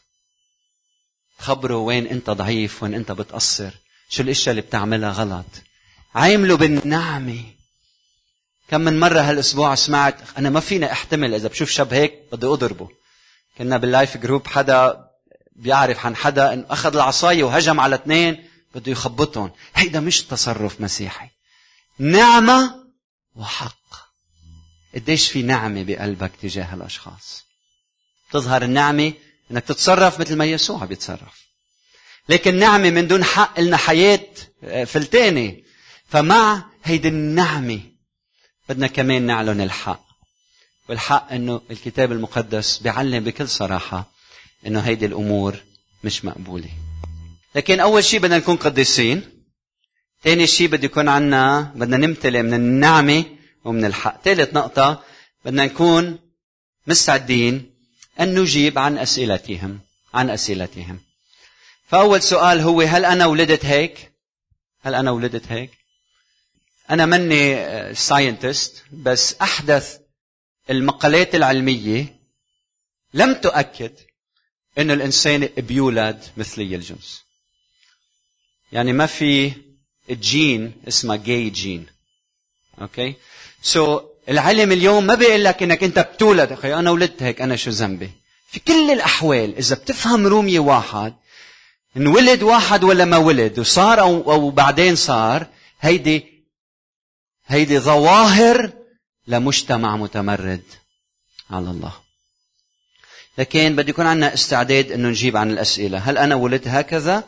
خبره 1.38 1.76
وين 1.76 2.06
انت 2.06 2.30
ضعيف 2.30 2.82
وين 2.82 2.94
انت 2.94 3.12
بتقصر. 3.12 3.70
شو 4.08 4.22
الاشياء 4.22 4.50
اللي 4.50 4.62
بتعملها 4.62 5.10
غلط. 5.10 5.46
عامله 6.14 6.56
بالنعمة. 6.56 7.44
كم 8.68 8.80
من 8.80 9.00
مرة 9.00 9.20
هالأسبوع 9.20 9.74
سمعت 9.74 10.38
أنا 10.38 10.50
ما 10.50 10.60
فيني 10.60 10.92
أحتمل 10.92 11.34
إذا 11.34 11.48
بشوف 11.48 11.70
شاب 11.70 11.94
هيك 11.94 12.22
بدي 12.32 12.46
أضربه. 12.46 13.03
كنا 13.58 13.76
بال 13.76 13.90
life 13.90 14.16
group 14.16 14.46
حدا 14.46 15.04
بيعرف 15.56 16.06
عن 16.06 16.16
حدا 16.16 16.52
إنه 16.52 16.66
أخذ 16.70 16.94
العصاية 16.94 17.44
وهجم 17.44 17.80
على 17.80 17.94
اثنين 17.94 18.44
بده 18.74 18.92
يخبطهم. 18.92 19.50
هيدا 19.74 20.00
مش 20.00 20.22
تصرف 20.22 20.80
مسيحي. 20.80 21.28
نعمة 21.98 22.84
وحق. 23.34 23.74
قديش 24.94 25.30
في 25.30 25.42
نعمة 25.42 25.82
بقلبك 25.82 26.32
تجاه 26.42 26.74
الأشخاص؟ 26.74 27.44
تظهر 28.32 28.62
النعمة 28.62 29.12
إنك 29.50 29.64
تتصرف 29.64 30.20
مثل 30.20 30.36
ما 30.36 30.44
يسوع 30.44 30.84
بيتصرف. 30.84 31.44
لكن 32.28 32.58
نعمة 32.58 32.90
من 32.90 33.08
دون 33.08 33.24
حق 33.24 33.60
لنا 33.60 33.76
حياة 33.76 34.26
آه، 34.64 34.84
فلتانة. 34.84 35.56
فمع 36.08 36.64
هيدي 36.84 37.08
النعمة 37.08 37.80
بدنا 38.68 38.86
كمان 38.86 39.22
نعلن 39.22 39.60
الحق. 39.60 40.03
والحق 40.88 41.32
إنه 41.32 41.60
الكتاب 41.70 42.12
المقدس 42.12 42.78
بيعلم 42.78 43.24
بكل 43.24 43.48
صراحة 43.48 44.10
إنه 44.66 44.80
هيدي 44.80 45.06
الأمور 45.06 45.56
مش 46.04 46.24
مقبولة. 46.24 46.70
لكن 47.54 47.80
أول 47.80 48.04
شيء 48.04 48.20
بدنا 48.20 48.38
نكون 48.38 48.56
قديسين. 48.56 49.30
ثاني 50.24 50.46
شيء 50.46 50.68
بده 50.68 50.84
يكون 50.84 51.08
عنا 51.08 51.72
بدنا 51.74 51.96
نمتلئ 51.96 52.42
من 52.42 52.54
النعمة 52.54 53.24
ومن 53.64 53.84
الحق. 53.84 54.22
ثالث 54.24 54.54
نقطة 54.54 55.02
بدنا 55.44 55.64
نكون 55.64 56.18
مستعدين 56.86 57.74
أن 58.20 58.38
نجيب 58.38 58.78
عن 58.78 58.98
أسئلتهم 58.98 59.80
عن 60.14 60.30
أسئلتهم. 60.30 61.00
فأول 61.88 62.22
سؤال 62.22 62.60
هو 62.60 62.80
هل 62.80 63.04
أنا 63.04 63.26
ولدت 63.26 63.64
هيك؟ 63.64 64.12
هل 64.82 64.94
أنا 64.94 65.10
ولدت 65.10 65.52
هيك؟ 65.52 65.70
أنا 66.90 67.06
مني 67.06 67.94
scientist 67.94 68.82
بس 68.92 69.34
أحدث 69.42 69.98
المقالات 70.70 71.34
العلمية 71.34 72.16
لم 73.14 73.34
تؤكد 73.34 73.92
أن 74.78 74.90
الإنسان 74.90 75.48
بيولد 75.56 76.24
مثلي 76.36 76.74
الجنس. 76.74 77.24
يعني 78.72 78.92
ما 78.92 79.06
في 79.06 79.52
جين 80.10 80.72
اسمه 80.88 81.16
gay 81.16 81.50
gene 81.50 81.86
okay 82.80 83.14
so 83.62 83.98
so, 83.98 84.02
العلم 84.28 84.72
اليوم 84.72 85.06
ما 85.06 85.14
بيقول 85.14 85.44
لك 85.44 85.62
إنك 85.62 85.84
أنت 85.84 85.98
بتولد. 85.98 86.52
أخي 86.52 86.74
أنا 86.74 86.90
ولدت 86.90 87.22
هيك 87.22 87.40
أنا 87.40 87.56
شو 87.56 87.70
ذنبي؟ 87.70 88.10
في 88.48 88.60
كل 88.60 88.90
الأحوال 88.90 89.56
إذا 89.56 89.76
بتفهم 89.76 90.26
رومية 90.26 90.58
واحد 90.58 91.14
ان 91.96 92.06
ولد 92.06 92.42
واحد 92.42 92.84
ولا 92.84 93.04
ما 93.04 93.16
ولد 93.16 93.58
وصار 93.58 94.00
أو, 94.00 94.32
أو 94.32 94.50
بعدين 94.50 94.96
صار 94.96 95.46
هيدي 95.80 96.44
هيدي 97.46 97.78
ظواهر 97.78 98.72
لمجتمع 99.26 99.96
متمرد. 99.96 100.62
على 101.50 101.70
الله. 101.70 101.92
لكن 103.38 103.76
بده 103.76 103.88
يكون 103.88 104.06
عندنا 104.06 104.34
استعداد 104.34 104.92
إنه 104.92 105.08
نجيب 105.08 105.36
عن 105.36 105.50
الأسئلة. 105.50 105.98
هل 105.98 106.18
أنا 106.18 106.34
ولدت 106.34 106.68
هكذا؟ 106.68 107.24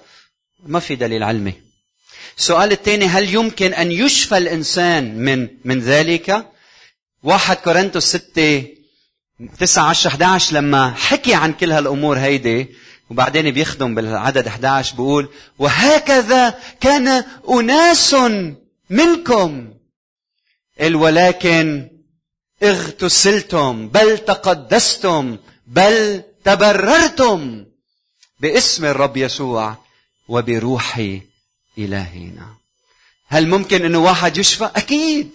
ما 0.66 0.80
في 0.80 0.96
دليل 0.96 1.22
علمي. 1.22 1.54
السؤال 2.38 2.72
الثاني 2.72 3.06
هل 3.06 3.34
يمكن 3.34 3.74
أن 3.74 3.92
يشفى 3.92 4.36
الإنسان 4.36 5.18
من 5.18 5.48
من 5.64 5.80
ذلك؟ 5.80 6.46
واحد 7.22 7.56
كورنثوس 7.56 8.04
6 8.16 8.64
9 9.58 9.88
10 9.88 10.08
11 10.08 10.56
لما 10.56 10.90
حكي 10.90 11.34
عن 11.34 11.52
كل 11.52 11.72
هالأمور 11.72 12.18
هيدي 12.18 12.66
وبعدين 13.10 13.50
بيخدم 13.50 13.94
بالعدد 13.94 14.46
11 14.46 14.96
بيقول 14.96 15.28
وهكذا 15.58 16.58
كان 16.80 17.24
أناس 17.50 18.16
منكم. 18.90 19.74
ولكن 20.80 21.90
اغتسلتم 22.62 23.88
بل 23.88 24.18
تقدستم 24.18 25.38
بل 25.66 26.22
تبررتم 26.44 27.66
باسم 28.40 28.84
الرب 28.84 29.16
يسوع 29.16 29.76
وبروح 30.28 31.18
إلهنا 31.78 32.54
هل 33.28 33.48
ممكن 33.48 33.84
أنه 33.84 33.98
واحد 33.98 34.36
يشفى؟ 34.36 34.70
أكيد. 34.76 35.30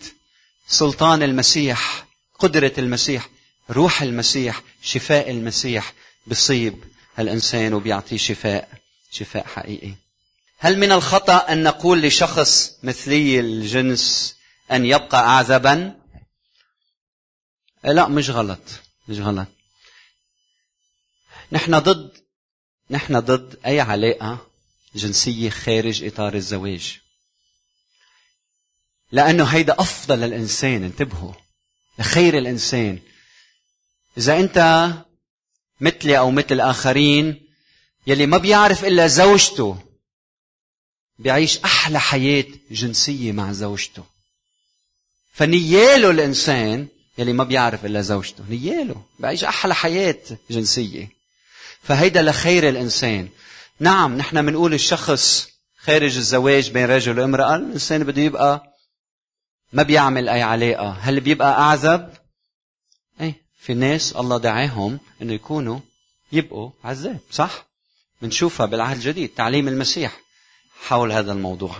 سلطان 0.67 1.23
المسيح 1.23 2.05
قدرة 2.39 2.73
المسيح 2.77 3.29
روح 3.69 4.01
المسيح 4.01 4.61
شفاء 4.81 5.31
المسيح 5.31 5.93
بصيب 6.27 6.83
الإنسان 7.19 7.73
وبيعطيه 7.73 8.17
شفاء 8.17 8.69
شفاء 9.11 9.47
حقيقي. 9.47 9.93
هل 10.59 10.79
من 10.79 10.91
الخطأ 10.91 11.37
أن 11.37 11.63
نقول 11.63 12.01
لشخص 12.01 12.71
مثلي 12.83 13.39
الجنس 13.39 14.35
أن 14.71 14.85
يبقى 14.85 15.19
أعزبا؟ 15.19 16.01
لا 17.83 18.07
مش 18.07 18.29
غلط 18.29 18.61
مش 19.07 19.19
غلط. 19.19 19.47
نحن 21.51 21.79
ضد 21.79 22.17
نحن 22.89 23.19
ضد 23.19 23.59
أي 23.65 23.79
علاقة 23.79 24.47
جنسية 24.95 25.49
خارج 25.49 26.03
إطار 26.03 26.33
الزواج. 26.33 26.99
لأنه 29.11 29.43
هيدا 29.43 29.75
أفضل 29.79 30.19
للإنسان 30.19 30.83
انتبهوا 30.83 31.33
لخير 31.99 32.37
الإنسان. 32.37 32.99
إذا 34.17 34.39
أنت 34.39 34.89
مثلي 35.81 36.17
أو 36.17 36.31
مثل 36.31 36.51
الآخرين 36.51 37.47
يلي 38.07 38.25
ما 38.25 38.37
بيعرف 38.37 38.85
إلا 38.85 39.07
زوجته 39.07 39.83
بيعيش 41.19 41.57
أحلى 41.57 41.99
حياة 41.99 42.45
جنسية 42.71 43.31
مع 43.31 43.51
زوجته. 43.51 44.10
فنياله 45.33 46.09
الإنسان 46.09 46.87
يلي 47.17 47.33
ما 47.33 47.43
بيعرف 47.43 47.85
إلا 47.85 48.01
زوجته 48.01 48.43
نياله 48.49 49.03
بيعيش 49.19 49.43
أحلى 49.43 49.75
حياة 49.75 50.17
جنسية 50.49 51.09
فهيدا 51.83 52.21
لخير 52.21 52.69
الإنسان 52.69 53.29
نعم 53.79 54.17
نحن 54.17 54.45
بنقول 54.45 54.73
الشخص 54.73 55.49
خارج 55.77 56.17
الزواج 56.17 56.69
بين 56.71 56.85
رجل 56.85 57.19
وامرأة 57.19 57.55
الإنسان 57.55 58.03
بده 58.03 58.21
يبقى 58.21 58.63
ما 59.73 59.83
بيعمل 59.83 60.29
أي 60.29 60.41
علاقة 60.41 60.89
هل 60.91 61.19
بيبقى 61.19 61.59
أعزب؟ 61.61 62.09
إيه 63.21 63.35
في 63.59 63.73
ناس 63.73 64.15
الله 64.15 64.37
دعاهم 64.37 64.99
إنه 65.21 65.33
يكونوا 65.33 65.79
يبقوا 66.31 66.69
عزاب 66.83 67.19
صح؟ 67.31 67.65
بنشوفها 68.21 68.65
بالعهد 68.65 68.95
الجديد 68.95 69.29
تعليم 69.29 69.67
المسيح 69.67 70.19
حول 70.87 71.11
هذا 71.11 71.31
الموضوع 71.31 71.75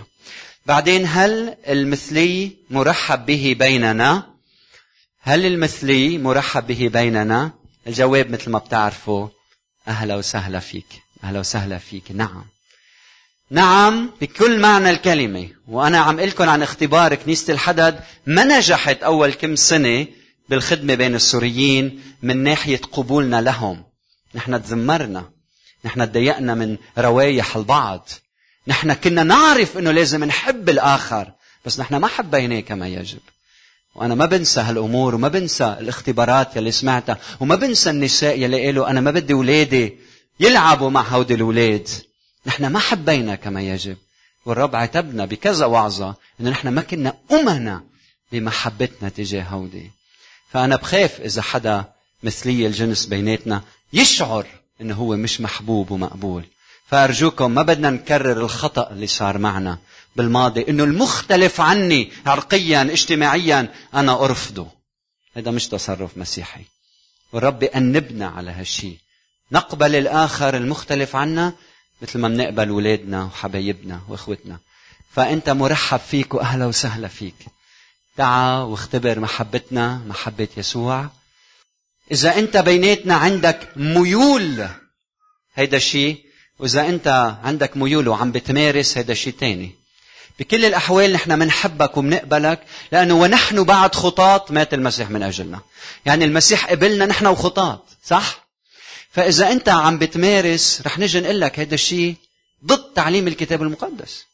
بعدين 0.66 1.06
هل 1.06 1.56
المثلي 1.68 2.56
مرحب 2.70 3.26
به 3.26 3.56
بيننا؟ 3.58 4.26
هل 5.20 5.46
المثلي 5.46 6.18
مرحب 6.18 6.66
به 6.66 6.90
بيننا؟ 6.92 7.50
الجواب 7.86 8.30
مثل 8.30 8.50
ما 8.50 8.58
بتعرفوا 8.58 9.28
أهلا 9.88 10.16
وسهلا 10.16 10.58
فيك 10.58 11.02
أهلا 11.24 11.40
وسهلا 11.40 11.78
فيك 11.78 12.12
نعم. 12.12 12.44
نعم 13.50 14.10
بكل 14.20 14.60
معنى 14.60 14.90
الكلمة 14.90 15.48
وأنا 15.68 15.98
عم 15.98 16.20
لكم 16.20 16.48
عن 16.48 16.62
اختبار 16.62 17.14
كنيسة 17.14 17.52
الحدد 17.52 18.00
ما 18.26 18.44
نجحت 18.44 19.02
أول 19.02 19.32
كم 19.32 19.56
سنة 19.56 20.06
بالخدمة 20.48 20.94
بين 20.94 21.14
السوريين 21.14 22.02
من 22.22 22.42
ناحية 22.42 22.80
قبولنا 22.92 23.40
لهم. 23.40 23.84
نحن 24.34 24.62
تذمرنا 24.62 25.30
نحن 25.84 26.12
تضايقنا 26.12 26.54
من 26.54 26.76
روايح 26.98 27.56
البعض. 27.56 28.08
نحن 28.66 28.92
كنا 28.92 29.22
نعرف 29.22 29.78
إنه 29.78 29.90
لازم 29.90 30.24
نحب 30.24 30.68
الآخر 30.68 31.32
بس 31.64 31.80
نحن 31.80 31.96
ما 31.96 32.06
حبيناه 32.06 32.60
كما 32.60 32.88
يجب. 32.88 33.20
وأنا 33.94 34.14
ما 34.14 34.26
بنسى 34.26 34.60
هالأمور 34.60 35.14
وما 35.14 35.28
بنسى 35.28 35.76
الاختبارات 35.80 36.56
يلي 36.56 36.72
سمعتها 36.72 37.18
وما 37.40 37.54
بنسى 37.54 37.90
النساء 37.90 38.38
يلي 38.40 38.66
قالوا 38.66 38.90
أنا 38.90 39.00
ما 39.00 39.10
بدي 39.10 39.32
اولادي 39.32 39.96
يلعبوا 40.40 40.90
مع 40.90 41.00
هودي 41.00 41.34
الاولاد 41.34 41.88
نحن 42.46 42.66
ما 42.66 42.78
حبينا 42.78 43.34
كما 43.34 43.62
يجب. 43.62 43.96
والرب 44.46 44.76
عاتبنا 44.76 45.24
بكذا 45.24 45.66
وعظة 45.66 46.14
إنه 46.40 46.50
نحن 46.50 46.68
ما 46.68 46.82
كنا 46.82 47.14
أمنا 47.32 47.84
بمحبتنا 48.32 49.08
تجاه 49.08 49.42
هودي. 49.42 49.90
فأنا 50.52 50.76
بخاف 50.76 51.20
إذا 51.20 51.42
حدا 51.42 51.84
مثلي 52.22 52.66
الجنس 52.66 53.06
بيناتنا 53.06 53.62
يشعر 53.92 54.46
إنه 54.80 54.94
هو 54.94 55.16
مش 55.16 55.40
محبوب 55.40 55.90
ومقبول. 55.90 56.44
فأرجوكم 56.92 57.50
ما 57.50 57.62
بدنا 57.62 57.90
نكرر 57.90 58.40
الخطأ 58.40 58.90
اللي 58.90 59.06
صار 59.06 59.38
معنا 59.38 59.78
بالماضي 60.16 60.64
إنه 60.68 60.84
المختلف 60.84 61.60
عني 61.60 62.12
عرقيا 62.26 62.82
اجتماعيا 62.82 63.74
أنا 63.94 64.24
أرفضه. 64.24 64.68
هذا 65.36 65.50
مش 65.50 65.68
تصرف 65.68 66.18
مسيحي. 66.18 66.64
والرب 67.32 67.64
أنبنا 67.64 68.28
على 68.28 68.50
هالشيء 68.50 68.98
نقبل 69.52 69.96
الآخر 69.96 70.56
المختلف 70.56 71.16
عنا 71.16 71.52
مثل 72.02 72.18
ما 72.18 72.28
بنقبل 72.28 72.68
أولادنا 72.68 73.24
وحبايبنا 73.24 74.00
وإخوتنا. 74.08 74.58
فأنت 75.12 75.50
مرحب 75.50 76.00
فيك 76.10 76.34
وأهلا 76.34 76.66
وسهلا 76.66 77.08
فيك. 77.08 77.46
تعا 78.16 78.58
واختبر 78.58 79.20
محبتنا 79.20 80.02
محبة 80.06 80.48
يسوع. 80.56 81.08
إذا 82.10 82.38
أنت 82.38 82.56
بيناتنا 82.56 83.14
عندك 83.14 83.68
ميول 83.76 84.68
هيدا 85.54 85.76
الشيء 85.76 86.31
وإذا 86.58 86.88
أنت 86.88 87.36
عندك 87.44 87.76
ميول 87.76 88.08
وعم 88.08 88.32
بتمارس 88.32 88.98
هيدا 88.98 89.14
شيء 89.14 89.32
تاني. 89.32 89.74
بكل 90.38 90.64
الأحوال 90.64 91.12
نحن 91.12 91.38
منحبك 91.38 91.96
ومنقبلك 91.96 92.60
لأنه 92.92 93.14
ونحن 93.14 93.64
بعد 93.64 93.94
خطاط 93.94 94.50
مات 94.50 94.74
المسيح 94.74 95.10
من 95.10 95.22
أجلنا. 95.22 95.60
يعني 96.06 96.24
المسيح 96.24 96.70
قبلنا 96.70 97.06
نحن 97.06 97.26
وخطاط 97.26 97.84
صح؟ 98.04 98.46
فإذا 99.10 99.52
أنت 99.52 99.68
عم 99.68 99.98
بتمارس 99.98 100.82
رح 100.86 100.98
نجي 100.98 101.20
نقول 101.20 101.40
لك 101.40 101.60
هذا 101.60 101.74
الشيء 101.74 102.16
ضد 102.66 102.92
تعليم 102.94 103.28
الكتاب 103.28 103.62
المقدس. 103.62 104.24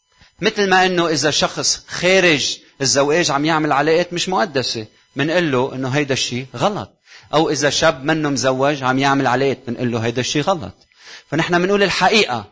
مثل 0.41 0.69
ما 0.69 0.87
إنه 0.87 1.09
إذا 1.09 1.31
شخص 1.31 1.85
خارج 1.89 2.59
الزواج 2.81 3.31
عم 3.31 3.45
يعمل 3.45 3.73
علاقات 3.73 4.13
مش 4.13 4.29
مقدسة 4.29 4.87
بنقول 5.17 5.53
له 5.53 5.75
إنه 5.75 5.89
هيدا 5.89 6.13
الشيء 6.13 6.47
غلط. 6.57 6.91
أو 7.35 7.51
إذا 7.51 7.71
شاب 7.71 8.05
منه 8.05 8.29
مزوج 8.29 8.83
عم 8.83 8.99
يعمل 8.99 9.27
علاقات 9.27 9.59
بنقول 9.67 9.93
له 9.93 9.99
هيدا 9.99 10.21
الشيء 10.21 10.43
غلط. 10.43 10.88
فنحن 11.31 11.63
بنقول 11.63 11.83
الحقيقة 11.83 12.45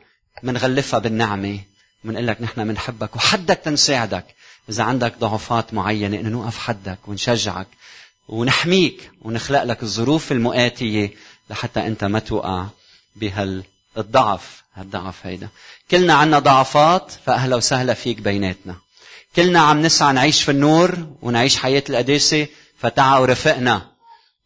بنغلفها 0.42 0.98
بالنعمة 0.98 1.60
بنقول 2.04 2.26
لك 2.26 2.42
نحن 2.42 2.68
بنحبك 2.68 3.16
وحدك 3.16 3.60
تنساعدك. 3.64 4.24
إذا 4.68 4.82
عندك 4.84 5.14
ضعفات 5.18 5.74
معينة 5.74 6.20
إنه 6.20 6.28
نوقف 6.28 6.58
حدك 6.58 6.98
ونشجعك 7.06 7.66
ونحميك 8.28 9.10
ونخلق 9.22 9.62
لك 9.62 9.82
الظروف 9.82 10.32
المؤاتية 10.32 11.14
لحتى 11.50 11.86
أنت 11.86 12.04
ما 12.04 12.18
توقع 12.18 12.66
بهالضعف 13.16 14.62
هالضعف 14.74 15.26
هيدا. 15.26 15.48
كلنا 15.90 16.14
عنا 16.14 16.38
ضعفات 16.38 17.12
فأهلا 17.26 17.56
وسهلا 17.56 17.94
فيك 17.94 18.20
بيناتنا. 18.20 18.76
كلنا 19.36 19.60
عم 19.60 19.82
نسعى 19.82 20.12
نعيش 20.12 20.42
في 20.42 20.50
النور 20.50 21.06
ونعيش 21.22 21.56
حياة 21.56 21.84
القداسة 21.90 22.46
فتعا 22.78 23.18
ورفقنا. 23.18 23.86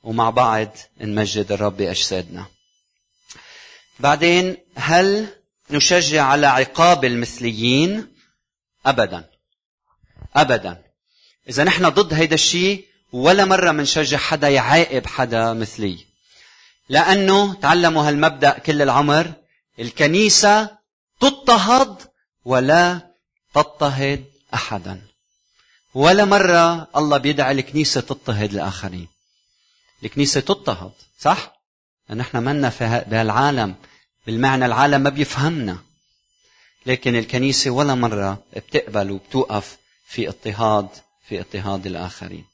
ومع 0.02 0.30
بعض 0.30 0.76
نمجد 1.00 1.52
الرب 1.52 1.76
بأجسادنا. 1.76 2.44
بعدين 4.00 4.56
هل 4.74 5.28
نشجع 5.70 6.24
على 6.24 6.46
عقاب 6.46 7.04
المثليين؟ 7.04 8.14
أبدا. 8.86 9.24
أبدا. 10.36 10.82
إذا 11.48 11.64
نحن 11.64 11.88
ضد 11.88 12.14
هيدا 12.14 12.34
الشيء 12.34 12.84
ولا 13.12 13.44
مرة 13.44 13.72
منشجع 13.72 14.18
حدا 14.18 14.48
يعاقب 14.48 15.06
حدا 15.06 15.52
مثلي. 15.52 16.06
لأنه 16.88 17.54
تعلموا 17.54 18.08
هالمبدأ 18.08 18.58
كل 18.58 18.82
العمر 18.82 19.32
الكنيسة 19.78 20.78
تضطهد 21.20 21.96
ولا 22.44 23.00
تضطهد 23.54 24.24
أحدا. 24.54 25.02
ولا 25.94 26.24
مرة 26.24 26.88
الله 26.96 27.18
بيدعي 27.18 27.52
الكنيسة 27.52 28.00
تضطهد 28.00 28.52
الآخرين. 28.52 29.08
الكنيسة 30.04 30.40
تضطهد 30.40 30.92
صح؟ 31.18 31.60
نحن 32.10 32.36
منا 32.36 32.70
في 32.70 33.04
بهالعالم. 33.06 33.74
بالمعنى 34.26 34.66
العالم 34.66 35.00
ما 35.00 35.10
بيفهمنا. 35.10 35.78
لكن 36.86 37.16
الكنيسة 37.16 37.70
ولا 37.70 37.94
مرة 37.94 38.42
بتقبل 38.56 39.10
وبتوقف 39.10 39.76
في 40.08 40.28
اضطهاد 40.28 40.88
في 41.28 41.40
اضطهاد 41.40 41.86
الآخرين. 41.86 42.44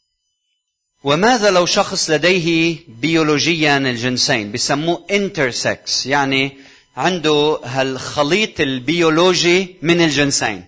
وماذا 1.05 1.51
لو 1.51 1.67
شخص 1.67 2.11
لديه 2.11 2.79
بيولوجيا 2.89 3.77
الجنسين 3.79 4.53
بسموه 4.53 5.07
intersex 5.11 6.07
يعني 6.07 6.57
عنده 6.97 7.61
هالخليط 7.65 8.61
البيولوجي 8.61 9.77
من 9.83 10.01
الجنسين؟ 10.01 10.65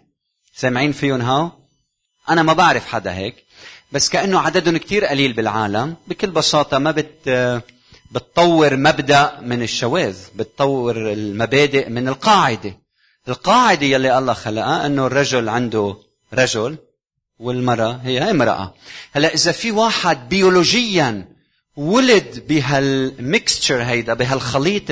سامعين 0.54 0.92
فيهم 0.92 1.20
هاو؟ 1.20 1.50
أنا 2.28 2.42
ما 2.42 2.52
بعرف 2.52 2.86
حدا 2.86 3.14
هيك 3.14 3.44
بس 3.92 4.08
كأنه 4.08 4.40
عددهم 4.40 4.76
كتير 4.76 5.04
قليل 5.04 5.32
بالعالم 5.32 5.96
بكل 6.06 6.30
بساطة 6.30 6.78
ما 6.78 6.90
بت 6.90 7.28
بتطور 8.10 8.76
مبدأ 8.76 9.40
من 9.42 9.62
الشواذ 9.62 10.16
بتطور 10.36 11.12
المبادئ 11.12 11.88
من 11.88 12.08
القاعدة 12.08 12.78
القاعدة 13.28 13.86
يلي 13.86 14.18
الله 14.18 14.32
خلقها 14.32 14.86
إنه 14.86 15.06
الرجل 15.06 15.48
عنده 15.48 15.96
رجل 16.34 16.76
والمرأة 17.38 18.00
هي 18.04 18.30
امراه 18.30 18.74
هلا 19.12 19.34
إذا 19.34 19.52
في 19.52 19.70
واحد 19.70 20.28
بيولوجيا 20.28 21.28
ولد 21.76 22.44
بهالميكستشر 22.48 23.82
هيدا 23.82 24.14
بهالخليط 24.14 24.82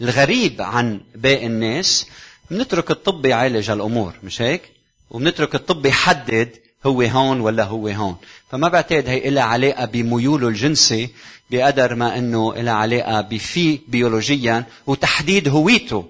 الغريب 0.00 0.62
عن 0.62 1.00
باقي 1.14 1.46
الناس 1.46 2.06
بنترك 2.50 2.90
الطب 2.90 3.26
يعالج 3.26 3.70
هالأمور 3.70 4.12
مش 4.22 4.42
هيك؟ 4.42 4.62
وبنترك 5.10 5.54
الطب 5.54 5.86
يحدد 5.86 6.50
هو 6.86 7.02
هون 7.02 7.40
ولا 7.40 7.64
هو 7.64 7.88
هون. 7.88 8.16
فما 8.50 8.68
بعتقد 8.68 9.08
هي 9.08 9.30
لها 9.30 9.42
علاقة 9.42 9.84
بميوله 9.84 10.48
الجنسي 10.48 11.08
بقدر 11.50 11.94
ما 11.94 12.18
إنه 12.18 12.54
لها 12.54 12.72
علاقة 12.72 13.20
بفي 13.20 13.80
بيولوجيا 13.88 14.64
وتحديد 14.86 15.48
هويته. 15.48 16.04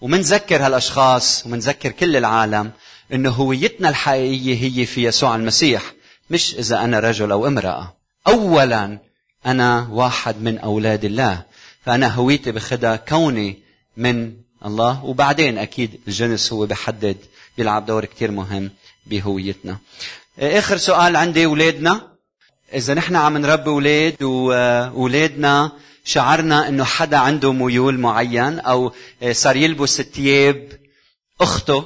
ومنذكر 0.00 0.66
هالأشخاص 0.66 1.46
ومنذكر 1.46 1.90
كل 1.90 2.16
العالم 2.16 2.70
إنه 3.12 3.30
هويتنا 3.30 3.88
الحقيقية 3.88 4.56
هي 4.62 4.86
في 4.86 5.04
يسوع 5.04 5.36
المسيح 5.36 5.82
مش 6.30 6.54
إذا 6.54 6.84
أنا 6.84 7.00
رجل 7.00 7.32
أو 7.32 7.46
امرأة. 7.46 7.96
اولا 8.26 8.98
أنا 9.46 9.88
واحد 9.90 10.42
من 10.42 10.58
أولاد 10.58 11.04
الله 11.04 11.42
فأنا 11.84 12.08
هويتي 12.08 12.52
بخدها 12.52 12.96
كوني 12.96 13.58
من 13.96 14.32
الله. 14.66 15.04
وبعدين 15.04 15.58
أكيد 15.58 16.00
الجنس 16.08 16.52
هو 16.52 16.66
بحدد 16.66 17.16
بيلعب 17.58 17.86
دور 17.86 18.04
كتير 18.04 18.30
مهم. 18.30 18.70
بهويتنا. 19.10 19.78
آخر 20.38 20.76
سؤال 20.76 21.16
عندي 21.16 21.44
اولادنا 21.44 22.00
إذا 22.74 22.94
نحن 22.94 23.16
عم 23.16 23.38
نربي 23.38 23.70
أولاد 23.70 24.22
واولادنا 24.22 25.72
شعرنا 26.04 26.68
إنه 26.68 26.84
حدا 26.84 27.16
عنده 27.16 27.52
ميول 27.52 27.98
معين 27.98 28.58
أو 28.60 28.92
صار 29.32 29.56
يلبس 29.56 30.02
ثياب 30.02 30.68
أخته 31.40 31.84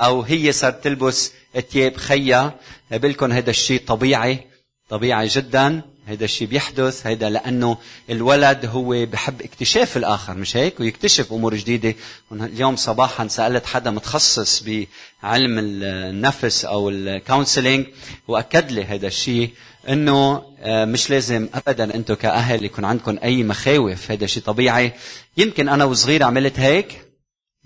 أو 0.00 0.22
هي 0.22 0.52
صارت 0.52 0.84
تلبس 0.84 1.32
ثياب 1.70 1.96
خيها 1.96 2.60
بقول 2.90 3.32
هذا 3.32 3.50
الشيء 3.50 3.80
طبيعي 3.86 4.46
طبيعي 4.88 5.26
جدا. 5.26 5.82
هيدا 6.06 6.24
الشيء 6.24 6.48
بيحدث 6.48 7.06
هيدا 7.06 7.30
لأنه 7.30 7.78
الولد 8.10 8.66
هو 8.66 9.06
بحب 9.06 9.42
اكتشاف 9.42 9.96
الآخر 9.96 10.34
مش 10.34 10.56
هيك؟ 10.56 10.80
ويكتشف 10.80 11.32
أمور 11.32 11.54
جديدة. 11.54 11.94
اليوم 12.32 12.76
صباحا 12.76 13.28
سألت 13.28 13.66
حدا 13.66 13.90
متخصص 13.90 14.62
بعلم 14.62 15.58
النفس 15.58 16.64
أو 16.64 16.90
الكونسلينج 16.90 17.86
وأكد 18.28 18.72
لي 18.72 18.84
هيدا 18.84 19.06
الشيء 19.06 19.50
إنه 19.88 20.42
مش 20.66 21.10
لازم 21.10 21.48
ابدا 21.54 21.94
أنتم 21.94 22.14
كأهل 22.14 22.64
يكون 22.64 22.84
عندكم 22.84 23.18
أي 23.22 23.42
مخاوف. 23.42 24.10
هيدا 24.10 24.26
شيء 24.26 24.42
طبيعي. 24.42 24.92
يمكن 25.36 25.68
أنا 25.68 25.84
وصغير 25.84 26.22
عملت 26.22 26.60
هيك. 26.60 27.00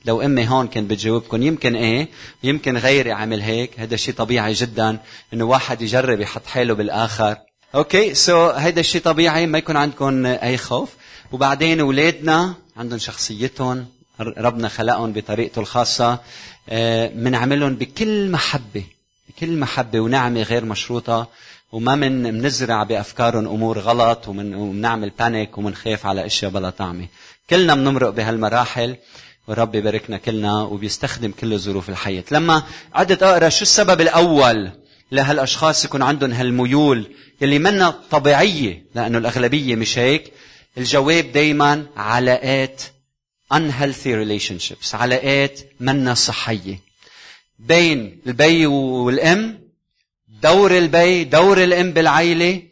لو 0.04 0.22
أمي 0.22 0.48
هون 0.48 0.68
كان 0.68 0.86
بتجاوبكم 0.86 1.42
يمكن 1.42 1.76
إيه 1.76 2.08
يمكن 2.42 2.76
غيري 2.76 3.12
عمل 3.12 3.42
هيك. 3.42 3.80
هذا 3.80 3.96
شيء 3.96 4.14
طبيعي 4.14 4.52
جدا 4.52 4.98
إنه 5.34 5.44
واحد 5.44 5.82
يجرب 5.82 6.20
يحط 6.20 6.46
حاله 6.46 6.74
بالآخر. 6.74 7.36
okay 7.74 8.14
so 8.14 8.50
هيدا 8.50 8.80
الشيء 8.80 9.02
طبيعي 9.02 9.46
ما 9.46 9.58
يكون 9.58 9.76
عندكم 9.76 10.26
أي 10.26 10.56
خوف. 10.56 10.88
وبعدين 11.32 11.80
أولادنا 11.80 12.54
عندهم 12.76 12.98
شخصيتهم 12.98 13.86
ربنا 14.20 14.68
خلقهم 14.68 15.12
بطريقته 15.12 15.60
الخاصة. 15.60 16.18
بنعملهم 17.12 17.74
بكل 17.74 18.30
محبة 18.30 18.84
بكل 19.28 19.56
محبة 19.56 20.00
ونعمة 20.00 20.42
غير 20.42 20.64
مشروطة. 20.64 21.28
وما 21.72 21.94
من 21.94 22.22
منزرع 22.22 22.82
بأفكارهم 22.82 23.48
أمور 23.48 23.78
غلط 23.78 24.28
ومنعمل 24.28 25.10
panic 25.18 25.58
ومنخاف 25.58 26.06
على 26.06 26.26
أشياء 26.26 26.50
بلا 26.50 26.70
طعمة. 26.70 27.06
كلنا 27.50 27.74
بنمرق 27.74 28.10
بهالمراحل 28.10 28.96
ورب 29.48 29.74
يباركنا 29.74 30.16
كلنا 30.16 30.62
وبيستخدم 30.62 31.30
كل 31.40 31.58
ظروف 31.58 31.88
الحياة 31.88 32.24
لما 32.30 32.62
عدت 32.94 33.22
أقرأ 33.22 33.48
شو 33.48 33.62
السبب 33.62 34.00
الأول 34.00 34.70
لهالأشخاص 35.12 35.84
يكون 35.84 36.02
عندهم 36.02 36.32
هالميول 36.32 37.10
يلي 37.40 37.58
منا 37.58 37.90
طبيعية 38.10 38.84
لأنه 38.94 39.18
الأغلبية 39.18 39.74
مش 39.74 39.98
هيك. 39.98 40.32
الجواب 40.78 41.32
دايما 41.32 41.86
علاقات 41.96 42.82
unhealthy 43.54 44.06
relationships 44.06 44.94
علاقات 44.94 45.60
منا 45.80 46.14
صحية. 46.14 46.80
بين 47.58 48.20
البي 48.26 48.66
والأم 48.66 49.60
دور 50.42 50.78
البي 50.78 51.24
دور 51.24 51.64
الأم 51.64 51.92
بالعيلة 51.92 52.62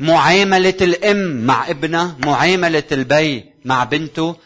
معاملة 0.00 0.74
الأم 0.80 1.46
مع 1.46 1.70
ابنها 1.70 2.16
معاملة 2.24 2.84
البي 2.92 3.44
مع 3.64 3.84
بنته. 3.84 4.36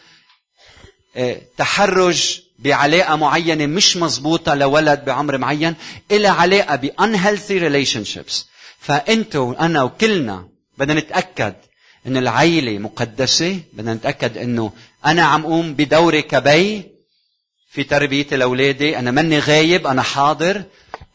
تحرج 1.57 2.39
بعلاقة 2.59 3.15
معينة 3.15 3.65
مش 3.65 3.97
مزبوطة 3.97 4.55
لولد 4.55 5.05
بعمر 5.05 5.37
معين 5.37 5.75
إلى 6.11 6.27
علاقة 6.27 6.75
ب 6.75 6.89
unhealthy 7.01 7.61
relationships. 7.61 8.48
فأنتوا 8.79 9.45
وأنا 9.45 9.83
وكلنا 9.83 10.47
بدنا 10.77 10.99
نتأكد 10.99 11.55
أن 12.07 12.17
العيلة 12.17 12.77
مقدسة 12.77 13.59
بدنا 13.73 13.93
نتأكد 13.93 14.37
أنه 14.37 14.73
أنا 15.05 15.23
عم 15.23 15.41
أقوم 15.41 15.73
بدوري 15.73 16.21
كبي 16.21 16.83
في 17.69 17.83
تربيتي 17.83 18.35
لاولادي 18.37 18.99
أنا 18.99 19.11
مني 19.11 19.39
غايب 19.39 19.87
أنا 19.87 20.01
حاضر 20.01 20.63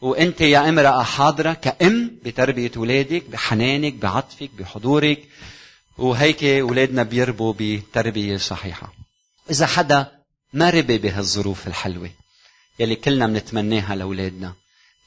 وأنت 0.01 0.41
يا 0.41 0.69
امرأة 0.69 1.03
حاضرة 1.03 1.53
كأم 1.53 2.19
بتربية 2.23 2.71
أولادك 2.77 3.23
بحنانك 3.29 3.93
بعطفك 3.93 4.49
بحضورك 4.59 5.23
وهيك 5.97 6.43
أولادنا 6.43 7.03
بيربوا 7.03 7.53
بتربية 7.59 8.37
صحيحة. 8.37 8.93
إذا 9.51 9.65
حدا 9.65 10.11
ما 10.53 10.69
ربي 10.69 10.97
بهالظروف 10.97 11.67
الحلوة 11.67 12.09
يلي 12.79 12.95
كلنا 12.95 13.27
بنتمناها 13.27 13.95
لأولادنا 13.95 14.53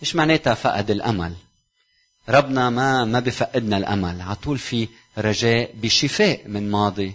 مش 0.03 0.15
معناتها 0.15 0.55
فقد 0.55 0.91
الأمل. 0.91 1.35
ربنا 2.29 2.71
ما 2.71 3.05
ما 3.05 3.21
بفقدنا 3.21 3.77
الأمل. 3.77 4.21
على 4.21 4.35
طول 4.35 4.59
في 4.59 4.89
رجاء 5.19 5.75
بشفاء 5.75 6.49
من 6.49 6.71
ماضي 6.71 7.15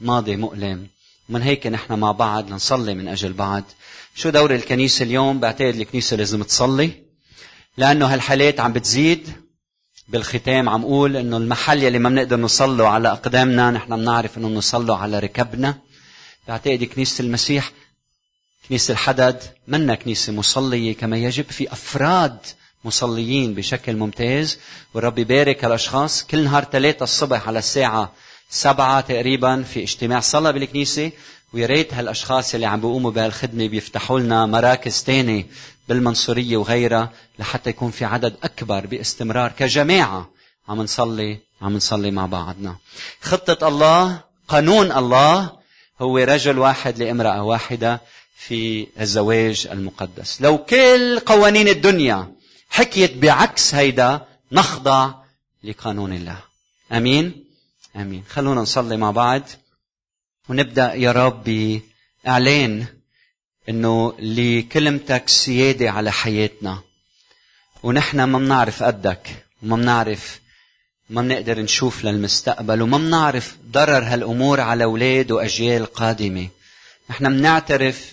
ماضي 0.00 0.36
مؤلم. 0.36 0.86
ومن 1.28 1.42
هيك 1.42 1.66
نحن 1.66 1.94
مع 1.94 2.12
بعض 2.12 2.50
نصلي 2.50 2.94
من 2.94 3.08
أجل 3.08 3.32
بعض. 3.32 3.64
شو 4.14 4.30
دور 4.30 4.54
الكنيسة 4.54 5.02
اليوم؟ 5.02 5.40
بعتقد 5.40 5.74
الكنيسة 5.74 6.16
لازم 6.16 6.42
تصلي. 6.42 6.92
لأنه 7.76 8.06
هالحالات 8.06 8.60
عم 8.60 8.72
بتزيد. 8.72 9.28
بالختام 10.08 10.68
عم 10.68 10.82
أقول 10.82 11.16
إنه 11.16 11.36
المحل 11.36 11.82
يلي 11.82 11.98
ما 11.98 12.08
بنقدر 12.08 12.36
نصلوا 12.36 12.88
على 12.88 13.12
أقدامنا 13.12 13.70
نحن 13.70 13.96
بنعرف 13.96 14.38
إنه 14.38 14.48
بنصلوا 14.48 14.96
على 14.96 15.18
ركبنا. 15.18 15.78
بعتقد 16.48 16.84
كنيسة 16.84 17.22
المسيح 17.22 17.72
كنيسة 18.68 18.92
الحدد 18.92 19.42
منا 19.68 19.94
كنيسة 19.94 20.32
مصلية 20.32 20.94
كما 20.94 21.16
يجب 21.16 21.44
في 21.50 21.72
أفراد 21.72 22.38
مصليين 22.88 23.54
بشكل 23.54 23.96
ممتاز. 23.96 24.58
والرب 24.94 25.18
يبارك 25.18 25.64
هالاشخاص 25.64 26.22
كل 26.22 26.44
نهار 26.44 26.64
ثلاثة 26.64 27.04
الصبح 27.04 27.48
على 27.48 27.58
الساعة 27.58 28.12
سبعة 28.50 29.00
تقريبا 29.00 29.62
في 29.62 29.82
اجتماع 29.82 30.20
صلاة 30.20 30.50
بالكنيسة. 30.50 31.10
ويا 31.52 31.66
ريت 31.66 31.94
هالأشخاص 31.94 32.54
اللي 32.54 32.66
عم 32.66 32.80
بيقوموا 32.80 33.10
بهالخدمة 33.10 33.68
بيفتحوا 33.68 34.20
لنا 34.20 34.46
مراكز 34.46 35.02
تانية 35.02 35.46
بالمنصورية 35.88 36.56
وغيرها 36.56 37.12
لحتى 37.38 37.70
يكون 37.70 37.90
في 37.90 38.04
عدد 38.04 38.36
أكبر 38.42 38.86
باستمرار 38.86 39.52
كجماعة 39.58 40.30
عم 40.68 40.82
نصلي 40.82 41.38
عم 41.62 41.76
نصلي 41.76 42.10
مع 42.10 42.26
بعضنا. 42.26 42.76
خطة 43.20 43.68
الله 43.68 44.20
قانون 44.48 44.92
الله 44.92 45.52
هو 46.00 46.18
رجل 46.18 46.58
واحد 46.58 46.98
لامرأة 46.98 47.42
واحدة 47.42 48.00
في 48.36 48.86
الزواج 49.00 49.68
المقدس. 49.72 50.40
لو 50.40 50.58
كل 50.58 51.18
قوانين 51.26 51.68
الدنيا 51.68 52.32
حكيت 52.68 53.16
بعكس 53.16 53.74
هيدا 53.74 54.26
نخضع 54.52 55.14
لقانون 55.64 56.12
الله. 56.12 56.38
آمين؟ 56.92 57.44
آمين. 57.96 58.24
خلونا 58.28 58.60
نصلي 58.60 58.96
مع 58.96 59.10
بعض 59.10 59.42
ونبدأ 60.48 60.94
يا 60.94 61.12
رب 61.12 61.44
باعلان 62.24 62.86
إنه 63.68 64.14
لكلمتك 64.18 65.28
سيادة 65.28 65.90
على 65.90 66.12
حياتنا. 66.12 66.78
ونحن 67.82 68.22
ما 68.22 68.38
بنعرف 68.38 68.82
قدك 68.82 69.46
وما 69.62 69.76
بنعرف 69.76 70.40
ما 71.10 71.22
بنقدر 71.22 71.60
نشوف 71.60 72.04
للمستقبل 72.04 72.82
وما 72.82 72.98
بنعرف 72.98 73.56
ضرر 73.70 74.02
هالأمور 74.04 74.60
على 74.60 74.84
أولاد 74.84 75.32
وأجيال 75.32 75.86
قادمة. 75.86 76.48
نحن 77.10 77.28
بنعترف 77.28 78.12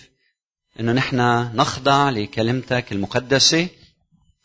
إنه 0.80 0.92
نحن 0.92 1.16
نخضع 1.54 2.10
لكلمتك 2.10 2.92
المقدسة 2.92 3.68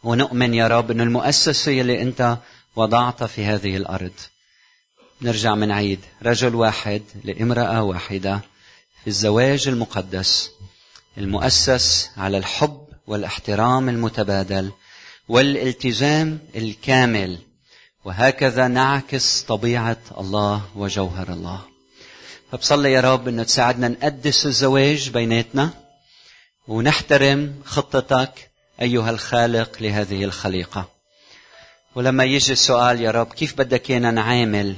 ونؤمن 0.04 0.54
يا 0.54 0.68
رب 0.68 0.92
إنه 0.92 1.04
المؤسسة 1.04 1.82
اللي 1.82 2.02
أنت 2.02 2.38
وضعتها 2.76 3.28
في 3.28 3.46
هذه 3.46 3.78
الأرض. 3.78 4.14
نرجع 5.22 5.56
من 5.56 5.72
عيد. 5.72 6.00
رجل 6.24 6.56
واحد 6.56 7.02
لامرأة 7.24 7.84
واحدة 7.84 8.40
في 9.02 9.08
الزواج 9.08 9.68
المقدس. 9.68 10.52
المؤسس 11.18 12.10
على 12.18 12.38
الحب 12.38 12.88
والاحترام 13.08 13.90
المتبادل 13.90 14.72
والالتزام 15.28 16.40
الكامل. 16.56 17.40
وهكذا 18.06 18.68
نعكس 18.68 19.42
طبيعة 19.42 19.98
الله 20.18 20.62
وجوهر 20.76 21.34
الله. 21.34 21.62
فبصلي 22.52 22.92
يا 22.92 23.02
رب 23.02 23.28
إنه 23.28 23.44
تساعدنا 23.44 23.88
نقدس 23.88 24.46
الزواج 24.46 25.10
بيناتنا 25.10 25.70
ونحترم 26.68 27.62
خطتك 27.66 28.51
أيها 28.82 29.10
الخالق 29.10 29.82
لهذه 29.82 30.24
الخليقة. 30.24 30.90
ولما 31.96 32.24
يجي 32.24 32.52
السؤال 32.52 33.02
يا 33.02 33.12
رب 33.12 33.34
كيف 33.34 33.58
بدك 33.58 33.92
إيانا 33.92 34.12
نعامل 34.12 34.76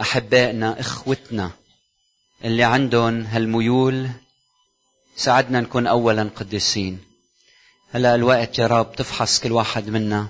أحبائنا 0.00 0.80
إخوتنا 0.80 1.50
اللي 2.44 2.64
عندهم 2.64 3.22
هالميول؟ 3.22 4.10
ساعدنا 5.16 5.60
نكون 5.60 5.86
اولا 5.86 6.30
قديسين. 6.36 7.00
هلا 7.92 8.14
الوقت 8.14 8.58
يا 8.58 8.66
رب 8.66 8.94
تفحص 8.96 9.40
كل 9.40 9.52
واحد 9.52 9.88
منا. 9.88 10.28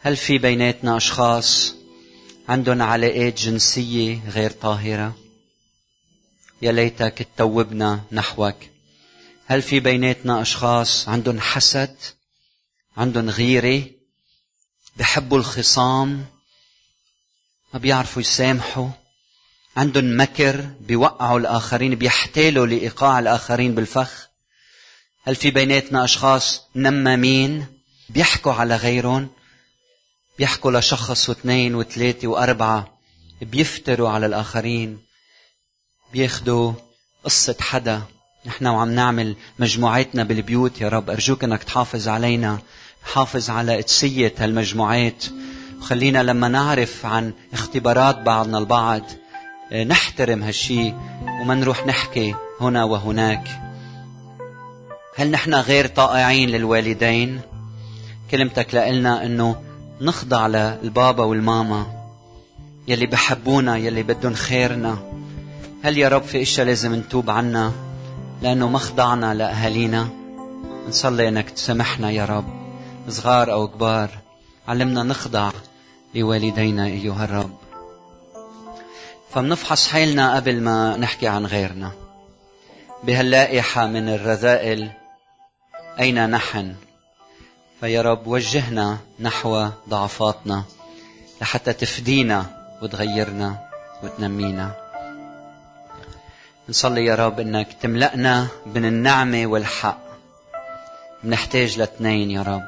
هل 0.00 0.16
في 0.16 0.38
بيناتنا 0.38 0.96
أشخاص 0.96 1.74
عندهم 2.48 2.82
علاقات 2.82 3.40
جنسية 3.40 4.20
غير 4.28 4.50
طاهرة؟ 4.50 5.16
يا 6.62 6.72
ليتك 6.72 7.28
تتوبنا 7.34 8.00
نحوك. 8.12 8.56
هل 9.50 9.62
في 9.62 9.80
بيناتنا 9.80 10.42
أشخاص 10.42 11.08
عندهم 11.08 11.40
حسد 11.40 11.96
عندهم 12.96 13.30
غيرة 13.30 13.84
بحبوا 14.96 15.38
الخصام 15.38 16.26
ما 17.74 17.78
بيعرفوا 17.78 18.22
يسامحوا 18.22 18.88
عندهم 19.76 20.20
مكر 20.20 20.60
بيوقعوا 20.80 21.38
الآخرين 21.38 21.94
بيحتالوا 21.94 22.66
لإيقاع 22.66 23.18
الآخرين 23.18 23.74
بالفخ؟ 23.74 24.28
هل 25.24 25.36
في 25.36 25.50
بيناتنا 25.50 26.04
أشخاص 26.04 26.62
نمامين 26.76 27.66
بيحكوا 28.08 28.52
على 28.52 28.76
غيرهم؟ 28.76 29.28
بيحكوا 30.38 30.72
لشخص 30.72 31.28
واثنين 31.28 31.74
وثلاثة 31.74 32.28
وأربعة 32.28 32.98
بيفتروا 33.40 34.08
على 34.08 34.26
الآخرين 34.26 35.02
بياخدوا 36.12 36.72
قصة 37.24 37.56
حدا. 37.60 38.17
نحن 38.48 38.66
وعم 38.66 38.90
نعمل 38.90 39.36
مجموعاتنا 39.58 40.24
بالبيوت 40.24 40.80
يا 40.80 40.88
رب. 40.88 41.10
أرجوك 41.10 41.44
أنك 41.44 41.62
تحافظ 41.62 42.08
علينا 42.08 42.58
حافظ 43.02 43.50
على 43.50 43.76
قدسية 43.76 44.34
هالمجموعات. 44.38 45.24
وخلينا 45.80 46.22
لما 46.22 46.48
نعرف 46.48 47.06
عن 47.06 47.32
اختبارات 47.52 48.18
بعضنا 48.18 48.58
البعض 48.58 49.02
آه، 49.72 49.84
نحترم 49.84 50.42
هالشي 50.42 50.94
وما 51.40 51.54
نروح 51.54 51.86
نحكي 51.86 52.34
هنا 52.60 52.84
وهناك. 52.84 53.60
هل 55.16 55.30
نحن 55.30 55.54
غير 55.54 55.86
طائعين 55.86 56.48
للوالدين؟ 56.48 57.40
كلمتك 58.30 58.74
لنا 58.74 59.26
إنه 59.26 59.62
نخضع 60.00 60.46
للبابا 60.46 61.24
والماما 61.24 61.86
يلي 62.88 63.06
بحبونا 63.06 63.76
يلي 63.76 64.02
بدهم 64.02 64.34
خيرنا. 64.34 64.98
هل 65.82 65.98
يا 65.98 66.08
رب 66.08 66.22
في 66.22 66.42
إشياء 66.42 66.66
لازم 66.66 66.94
نتوب 66.94 67.30
عنها؟ 67.30 67.87
لأنه 68.42 68.68
ما 68.68 68.78
خضعنا 68.78 69.34
لأهالينا. 69.34 70.08
نصلي 70.88 71.28
أنك 71.28 71.50
تسامحنا 71.50 72.10
يا 72.10 72.24
رب. 72.24 72.44
صغار 73.08 73.52
أو 73.52 73.68
كبار 73.68 74.10
علمنا 74.68 75.02
نخضع 75.02 75.50
لوالدينا 76.14 76.86
أيها 76.86 77.24
الرب. 77.24 77.56
فمنفحص 79.30 79.88
حالنا 79.88 80.36
قبل 80.36 80.60
ما 80.60 80.96
نحكي 80.96 81.28
عن 81.28 81.46
غيرنا. 81.46 81.92
بهاللائحة 83.04 83.86
من 83.86 84.08
الرذائل 84.08 84.90
أين 86.00 86.30
نحن؟ 86.30 86.74
فيا 87.80 88.02
رب 88.02 88.26
وجهنا 88.26 88.98
نحو 89.20 89.68
ضعفاتنا 89.88 90.62
لحتى 91.40 91.72
تفدينا 91.72 92.46
وتغيرنا 92.82 93.58
وتنمينا. 94.02 94.87
نصلي 96.70 97.04
يا 97.04 97.14
رب 97.14 97.40
إنك 97.40 97.68
تملأنا 97.82 98.46
من 98.74 98.84
النعمة 98.84 99.46
والحق. 99.46 99.98
بنحتاج 101.24 101.78
لاثنين 101.78 102.30
يا 102.30 102.42
رب. 102.42 102.62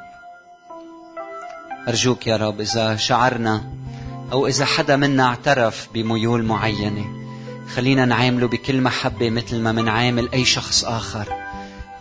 أرجوك 1.88 2.26
يا 2.26 2.36
رب 2.36 2.60
إذا 2.60 2.96
شعرنا 2.96 3.64
أو 4.32 4.46
إذا 4.46 4.64
حدا 4.64 4.96
منا 4.96 5.24
اعترف 5.24 5.88
بميول 5.94 6.42
معينة 6.42 7.04
خلينا 7.74 8.04
نعامله 8.04 8.48
بكل 8.48 8.80
محبة 8.80 9.30
مثل 9.30 9.60
ما 9.60 9.72
منعامل 9.72 10.28
أي 10.32 10.44
شخص 10.44 10.84
آخر. 10.84 11.28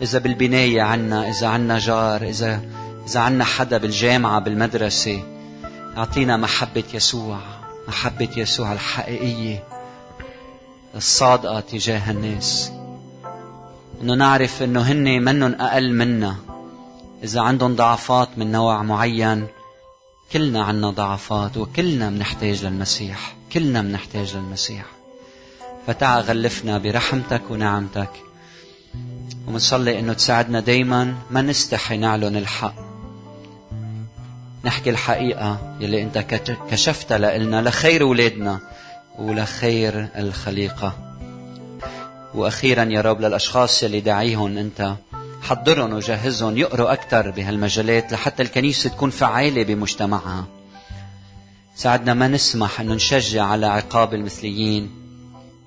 إذا 0.02 0.18
بالبناية 0.18 0.82
عنا 0.82 1.28
إذا 1.28 1.46
عنا 1.46 1.78
جار 1.78 2.22
إذا 2.22 2.60
إذا 3.08 3.20
عنا 3.20 3.44
حدا 3.44 3.78
بالجامعة 3.78 4.40
بالمدرسة 4.40 5.22
أعطينا 5.96 6.36
محبة 6.36 6.84
يسوع 6.94 7.38
محبة 7.88 8.28
يسوع 8.36 8.72
الحقيقية. 8.72 9.69
الصادقة 10.96 11.60
تجاه 11.60 12.10
الناس. 12.10 12.72
إنه 14.02 14.14
نعرف 14.14 14.62
إنه 14.62 14.80
هن 14.80 15.22
منن 15.22 15.60
أقل 15.60 15.92
منا. 15.92 16.36
إذا 17.24 17.40
عندهم 17.40 17.76
ضعفات 17.76 18.28
من 18.36 18.52
نوع 18.52 18.82
معين 18.82 19.46
كلنا 20.32 20.64
عنا 20.64 20.90
ضعفات 20.90 21.56
وكلنا 21.56 22.10
بنحتاج 22.10 22.64
للمسيح. 22.64 23.34
كلنا 23.52 23.82
بنحتاج 23.82 24.36
للمسيح. 24.36 24.84
فتعا 25.86 26.20
غلفنا 26.20 26.78
برحمتك 26.78 27.42
ونعمتك. 27.50 28.10
ومنصلي 29.46 29.98
إنه 29.98 30.12
تساعدنا 30.12 30.60
دايما 30.60 31.14
ما 31.30 31.42
نستحي 31.42 31.96
نعلن 31.96 32.36
الحق. 32.36 32.74
نحكي 34.64 34.90
الحقيقة 34.90 35.76
يلي 35.80 36.02
أنت 36.02 36.18
كشفتها 36.70 37.18
لنا 37.18 37.68
لخير 37.68 38.04
ولادنا. 38.04 38.60
ولخير 39.18 40.08
الخليقة. 40.16 40.98
وأخيرا 42.34 42.84
يا 42.84 43.00
رب 43.00 43.20
للأشخاص 43.20 43.82
يلي 43.82 44.00
داعيهم 44.00 44.58
أنت 44.58 44.94
حضرهم 45.42 45.92
وجهزهم 45.92 46.58
يقروا 46.58 46.92
أكثر 46.92 47.30
بهالمجالات 47.30 48.12
لحتى 48.12 48.42
الكنيسة 48.42 48.90
تكون 48.90 49.10
فعالة 49.10 49.62
بمجتمعها. 49.62 50.44
ساعدنا 51.76 52.14
ما 52.14 52.28
نسمح 52.28 52.80
انه 52.80 52.94
نشجع 52.94 53.44
على 53.44 53.66
عقاب 53.66 54.14
المثليين 54.14 54.90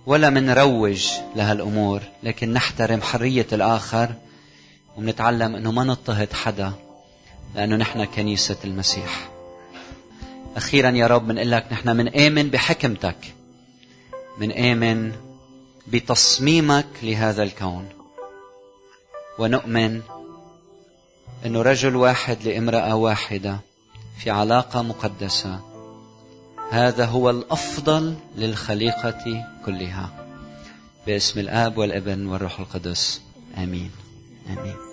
ولا 0.05 0.29
منروج 0.29 1.07
لهالأمور 1.35 2.01
لكن 2.23 2.53
نحترم 2.53 3.01
حرية 3.01 3.47
الآخر 3.53 4.09
ومنتعلم 4.97 5.55
أنه 5.55 5.71
ما 5.71 5.83
نضطهد 5.83 6.33
حدا 6.33 6.71
لأنه 7.55 7.75
نحن 7.75 8.05
كنيسة 8.05 8.57
المسيح. 8.65 9.32
أخيرا 10.57 10.89
يا 10.89 11.07
رب 11.07 11.27
بنقول 11.27 11.51
لك 11.51 11.65
نحن 11.71 11.95
منآمن 11.95 12.49
بحكمتك 12.49 13.33
منآمن 14.37 15.11
بتصميمك 15.87 16.85
لهذا 17.03 17.43
الكون. 17.43 17.89
ونؤمن 19.39 20.01
أنه 21.45 21.61
رجل 21.61 21.95
واحد 21.95 22.43
لامرأة 22.43 22.95
واحدة 22.95 23.59
في 24.19 24.29
علاقة 24.29 24.81
مقدسة. 24.81 25.59
هذا 26.71 27.05
هو 27.05 27.29
الأفضل 27.29 28.15
للخليقة 28.35 29.45
كلها. 29.65 30.25
باسم 31.07 31.39
الآب 31.39 31.77
والابن 31.77 32.27
والروح 32.27 32.59
القدس. 32.59 33.21
آمين. 33.57 33.91
آمين. 34.49 34.92